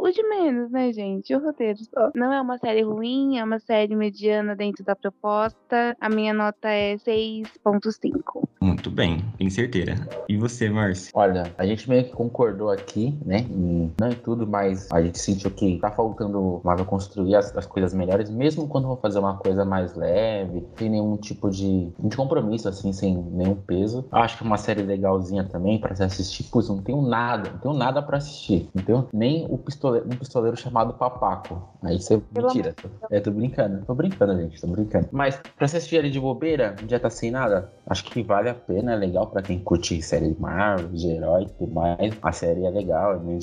O 0.00 0.10
de 0.10 0.22
menos, 0.28 0.70
né, 0.70 0.92
gente? 0.92 1.34
O 1.34 1.42
roteiro 1.42 1.78
só. 1.84 2.10
Não 2.14 2.32
é 2.32 2.40
uma 2.40 2.58
série 2.58 2.82
ruim, 2.82 3.38
é 3.38 3.44
uma 3.44 3.58
série 3.58 3.96
mediana 3.96 4.54
dentro 4.54 4.84
da 4.84 4.94
proposta. 4.94 5.96
A 6.00 6.08
minha 6.08 6.32
nota 6.32 6.68
é 6.68 6.96
6.5. 6.96 8.48
Muito 8.60 8.90
bem, 8.90 9.18
tem 9.36 9.50
certeira. 9.50 9.94
E 10.28 10.36
você, 10.36 10.70
Márcio? 10.70 11.10
Olha, 11.14 11.52
a 11.58 11.66
gente 11.66 11.88
meio 11.88 12.04
que 12.04 12.12
concordou 12.12 12.70
aqui, 12.70 13.14
né? 13.24 13.38
Em, 13.38 13.63
não 13.98 14.08
em 14.08 14.14
tudo, 14.14 14.46
mas 14.46 14.90
a 14.90 15.02
gente 15.02 15.18
sentiu 15.18 15.50
que 15.50 15.78
tá 15.78 15.90
faltando 15.90 16.60
Marvel 16.64 16.86
construir 16.86 17.36
as, 17.36 17.56
as 17.56 17.66
coisas 17.66 17.94
melhores, 17.94 18.30
mesmo 18.30 18.68
quando 18.68 18.86
vou 18.86 18.96
fazer 18.96 19.18
uma 19.18 19.36
coisa 19.36 19.64
mais 19.64 19.94
leve, 19.94 20.66
sem 20.76 20.88
nenhum 20.88 21.16
tipo 21.16 21.50
de, 21.50 21.90
de 21.98 22.16
compromisso, 22.16 22.68
assim, 22.68 22.92
sem 22.92 23.16
nenhum 23.16 23.54
peso. 23.54 24.04
Acho 24.10 24.38
que 24.38 24.44
é 24.44 24.46
uma 24.46 24.56
série 24.58 24.82
legalzinha 24.82 25.44
também 25.44 25.78
pra 25.78 25.94
se 25.94 26.02
assistir. 26.02 26.44
Pois 26.50 26.68
não 26.68 26.78
tenho 26.78 27.02
nada, 27.02 27.50
não 27.50 27.58
tenho 27.58 27.74
nada 27.74 28.02
pra 28.02 28.18
assistir. 28.18 28.68
Não 28.74 28.82
tenho 28.82 29.08
nem 29.12 29.46
o 29.48 29.58
pistoleiro, 29.58 30.06
um 30.06 30.16
pistoleiro 30.16 30.56
chamado 30.56 30.94
Papaco. 30.94 31.62
Aí 31.82 32.00
você 32.00 32.20
mentira. 32.36 32.74
É, 33.10 33.20
tô 33.20 33.30
brincando. 33.30 33.84
Tô 33.84 33.94
brincando, 33.94 34.36
gente. 34.36 34.60
Tô 34.60 34.66
brincando. 34.66 35.08
Mas 35.10 35.40
pra 35.56 35.66
você 35.66 35.76
assistir 35.76 35.98
ali 35.98 36.10
de 36.10 36.20
bobeira, 36.20 36.74
já 36.88 36.98
tá 36.98 37.10
sem 37.10 37.30
nada, 37.30 37.70
acho 37.86 38.04
que 38.04 38.22
vale 38.22 38.48
a 38.48 38.54
pena. 38.54 38.92
É 38.92 38.96
legal 38.96 39.26
pra 39.26 39.42
quem 39.42 39.58
curte 39.58 40.00
série 40.02 40.32
de 40.32 40.40
Marvel, 40.40 40.88
de 40.88 41.08
herói 41.08 41.42
e 41.42 41.48
tudo 41.50 41.72
mais. 41.72 42.14
A 42.22 42.32
série 42.32 42.64
é 42.64 42.70
legal, 42.70 43.14
é 43.14 43.18
bem 43.18 43.38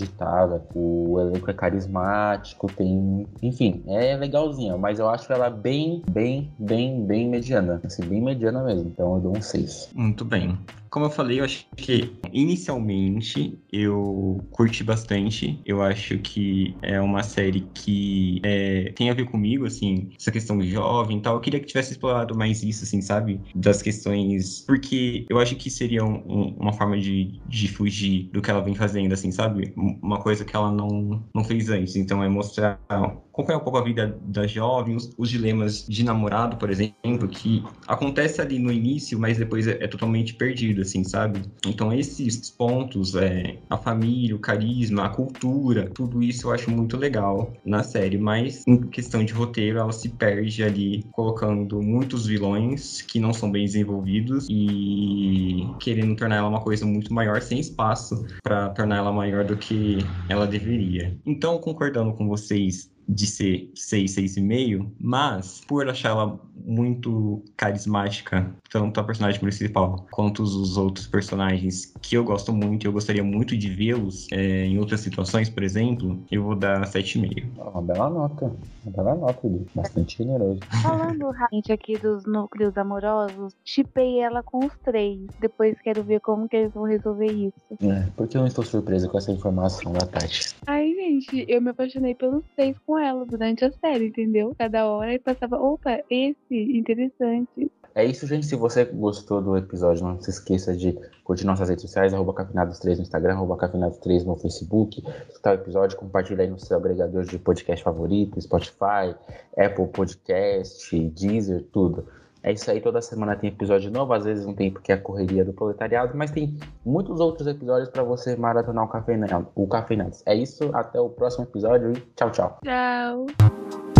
O 0.75 1.19
elenco 1.19 1.49
é 1.49 1.53
carismático, 1.53 2.67
tem. 2.67 3.27
Enfim, 3.41 3.83
é 3.87 4.15
legalzinha. 4.15 4.77
Mas 4.77 4.99
eu 4.99 5.09
acho 5.09 5.31
ela 5.31 5.49
bem, 5.49 6.01
bem, 6.09 6.51
bem, 6.57 7.05
bem 7.05 7.29
mediana. 7.29 7.81
Assim, 7.83 8.03
bem 8.03 8.21
mediana 8.21 8.63
mesmo. 8.63 8.89
Então 8.89 9.15
eu 9.15 9.21
dou 9.21 9.37
um 9.37 9.41
6. 9.41 9.89
Muito 9.93 10.23
bem. 10.23 10.57
Como 10.91 11.05
eu 11.05 11.09
falei, 11.09 11.39
eu 11.39 11.45
acho 11.45 11.65
que 11.77 12.19
inicialmente 12.33 13.57
eu 13.71 14.45
curti 14.51 14.83
bastante. 14.83 15.61
Eu 15.65 15.81
acho 15.81 16.19
que 16.19 16.77
é 16.81 16.99
uma 16.99 17.23
série 17.23 17.71
que 17.73 18.41
é, 18.43 18.91
tem 18.91 19.09
a 19.09 19.13
ver 19.13 19.23
comigo, 19.31 19.65
assim, 19.65 20.09
essa 20.19 20.29
questão 20.33 20.61
jovem 20.61 21.19
e 21.19 21.21
tal. 21.21 21.35
Eu 21.35 21.39
queria 21.41 21.61
que 21.61 21.65
tivesse 21.65 21.93
explorado 21.93 22.35
mais 22.37 22.61
isso, 22.61 22.83
assim, 22.83 23.01
sabe? 23.01 23.41
Das 23.55 23.81
questões. 23.81 24.65
Porque 24.65 25.25
eu 25.29 25.39
acho 25.39 25.55
que 25.55 25.69
seria 25.69 26.03
um- 26.03 26.17
um- 26.27 26.57
uma 26.59 26.73
forma 26.73 26.99
de, 26.99 27.41
de 27.45 27.67
fugir 27.69 28.29
do 28.33 28.41
que 28.41 28.51
ela 28.51 28.61
vem 28.61 28.75
fazendo, 28.75 29.13
assim, 29.13 29.31
sabe? 29.31 29.73
Uma 29.77 30.21
coisa 30.21 30.43
que 30.43 30.53
ela 30.55 30.71
não, 30.73 31.25
não 31.33 31.43
fez 31.45 31.69
antes. 31.69 31.95
Então 31.95 32.21
é 32.21 32.27
mostrar 32.27 32.81
acompanhar 32.89 33.59
um 33.59 33.63
pouco 33.63 33.77
a 33.77 33.83
vida 33.83 34.19
da 34.21 34.45
jovem, 34.47 34.95
os, 34.95 35.13
os 35.17 35.29
dilemas 35.29 35.85
de 35.85 36.03
namorado, 36.03 36.57
por 36.57 36.69
exemplo, 36.69 37.27
que 37.29 37.63
acontece 37.87 38.41
ali 38.41 38.59
no 38.59 38.71
início, 38.71 39.19
mas 39.19 39.37
depois 39.37 39.67
é, 39.67 39.83
é 39.83 39.87
totalmente 39.87 40.33
perdido, 40.35 40.80
assim, 40.81 41.03
sabe? 41.03 41.41
Então 41.65 41.93
esses 41.93 42.49
pontos, 42.49 43.15
é, 43.15 43.57
a 43.69 43.77
família, 43.77 44.35
o 44.35 44.39
carisma, 44.39 45.05
a 45.05 45.09
cultura, 45.09 45.89
tudo 45.93 46.21
isso 46.21 46.47
eu 46.47 46.51
acho 46.51 46.69
muito 46.69 46.97
legal 46.97 47.53
na 47.65 47.83
série, 47.83 48.17
mas 48.17 48.65
em 48.67 48.81
questão 48.89 49.23
de 49.23 49.33
roteiro, 49.33 49.79
ela 49.79 49.91
se 49.91 50.09
perde 50.09 50.63
ali, 50.63 51.03
colocando 51.11 51.81
muitos 51.81 52.25
vilões 52.25 53.01
que 53.01 53.19
não 53.19 53.33
são 53.33 53.51
bem 53.51 53.65
desenvolvidos 53.65 54.47
e 54.49 55.65
querendo 55.79 56.15
tornar 56.15 56.37
ela 56.37 56.49
uma 56.49 56.61
coisa 56.61 56.85
muito 56.85 57.13
maior, 57.13 57.41
sem 57.41 57.59
espaço 57.59 58.25
para 58.43 58.69
tornar 58.69 58.97
ela 58.97 59.11
maior 59.11 59.45
do 59.45 59.57
que 59.57 59.99
ela 60.29 60.45
deveria. 60.45 61.17
Então, 61.25 61.57
concordando 61.59 62.13
com 62.13 62.27
vocês 62.27 62.90
de 63.07 63.27
ser 63.27 63.71
6, 63.75 64.15
6,5, 64.15 64.89
mas 64.99 65.61
por 65.67 65.87
achar 65.89 66.09
ela 66.09 66.39
muito 66.63 67.43
carismática, 67.57 68.53
tanto 68.69 68.99
a 68.99 69.03
personagem 69.03 69.39
principal 69.39 70.05
quanto 70.11 70.43
os 70.43 70.77
outros 70.77 71.07
personagens 71.07 71.93
que 72.01 72.15
eu 72.15 72.23
gosto 72.23 72.53
muito 72.53 72.83
e 72.83 72.87
eu 72.87 72.91
gostaria 72.91 73.23
muito 73.23 73.57
de 73.57 73.69
vê-los 73.69 74.27
é, 74.31 74.65
em 74.65 74.77
outras 74.79 75.01
situações, 75.01 75.49
por 75.49 75.63
exemplo, 75.63 76.23
eu 76.31 76.43
vou 76.43 76.55
dar 76.55 76.81
7,5. 76.81 77.51
Uma 77.57 77.81
bela 77.81 78.09
nota. 78.09 78.55
Uma 78.83 78.91
bela 78.95 79.15
nota, 79.15 79.45
Edu. 79.45 79.65
Bastante 79.75 80.17
generoso. 80.17 80.59
Falando 80.81 81.29
rapidamente 81.31 81.71
aqui 81.71 81.97
dos 81.97 82.25
núcleos 82.25 82.75
amorosos, 82.77 83.55
chipei 83.63 84.19
ela 84.19 84.41
com 84.43 84.65
os 84.65 84.73
três. 84.83 85.19
Depois 85.39 85.79
quero 85.81 86.03
ver 86.03 86.19
como 86.21 86.47
que 86.47 86.55
eles 86.55 86.73
vão 86.73 86.83
resolver 86.83 87.27
isso. 87.27 87.53
É, 87.81 88.07
por 88.15 88.27
que 88.27 88.37
eu 88.37 88.41
não 88.41 88.47
estou 88.47 88.63
surpreso 88.63 89.09
com 89.09 89.17
essa 89.17 89.31
informação 89.31 89.93
da 89.93 90.05
Tati? 90.05 90.55
Ai, 90.65 90.93
gente, 90.93 91.45
eu 91.47 91.61
me 91.61 91.69
apaixonei 91.69 92.15
pelos 92.15 92.43
três 92.55 92.75
com 92.85 92.90
ela 92.97 93.25
durante 93.25 93.65
a 93.65 93.71
série, 93.71 94.07
entendeu? 94.07 94.55
Cada 94.57 94.87
hora 94.87 95.13
e 95.13 95.19
passava, 95.19 95.57
opa, 95.57 95.99
esse, 96.09 96.37
interessante. 96.49 97.71
É 97.93 98.05
isso, 98.05 98.25
gente. 98.25 98.45
Se 98.45 98.55
você 98.55 98.85
gostou 98.85 99.41
do 99.41 99.57
episódio, 99.57 100.05
não 100.05 100.21
se 100.21 100.29
esqueça 100.29 100.75
de 100.75 100.97
curtir 101.25 101.45
nossas 101.45 101.67
redes 101.67 101.81
sociais, 101.81 102.13
arroba 102.13 102.33
Cafinados3 102.33 102.95
no 102.95 103.01
Instagram, 103.01 103.33
arroba 103.33 103.57
Cafinados3 103.57 104.23
no 104.23 104.37
Facebook. 104.37 105.03
Escutar 105.27 105.51
o 105.51 105.61
episódio, 105.61 105.97
compartilha 105.97 106.43
aí 106.43 106.49
no 106.49 106.57
seu 106.57 106.77
agregador 106.77 107.25
de 107.25 107.37
podcast 107.37 107.83
favorito, 107.83 108.39
Spotify, 108.39 109.13
Apple 109.57 109.87
Podcast, 109.87 110.97
Deezer, 111.09 111.65
tudo. 111.73 112.07
É 112.43 112.51
isso 112.51 112.69
aí, 112.71 112.81
toda 112.81 113.01
semana 113.01 113.35
tem 113.35 113.49
episódio 113.49 113.91
novo, 113.91 114.13
às 114.13 114.25
vezes 114.25 114.45
não 114.45 114.53
tem 114.53 114.71
porque 114.71 114.91
é 114.91 114.95
a 114.95 114.97
correria 114.99 115.45
do 115.45 115.53
proletariado, 115.53 116.17
mas 116.17 116.31
tem 116.31 116.57
muitos 116.83 117.19
outros 117.19 117.47
episódios 117.47 117.89
para 117.89 118.03
você 118.03 118.35
maratonar 118.35 118.85
o 118.85 118.87
Cafeinados. 118.87 119.47
O 119.55 119.67
Cafeinados. 119.67 120.23
É 120.25 120.33
isso, 120.33 120.69
até 120.73 120.99
o 120.99 121.09
próximo 121.09 121.45
episódio 121.45 121.91
e 121.91 122.01
tchau, 122.15 122.31
tchau. 122.31 122.57
Tchau. 122.63 123.90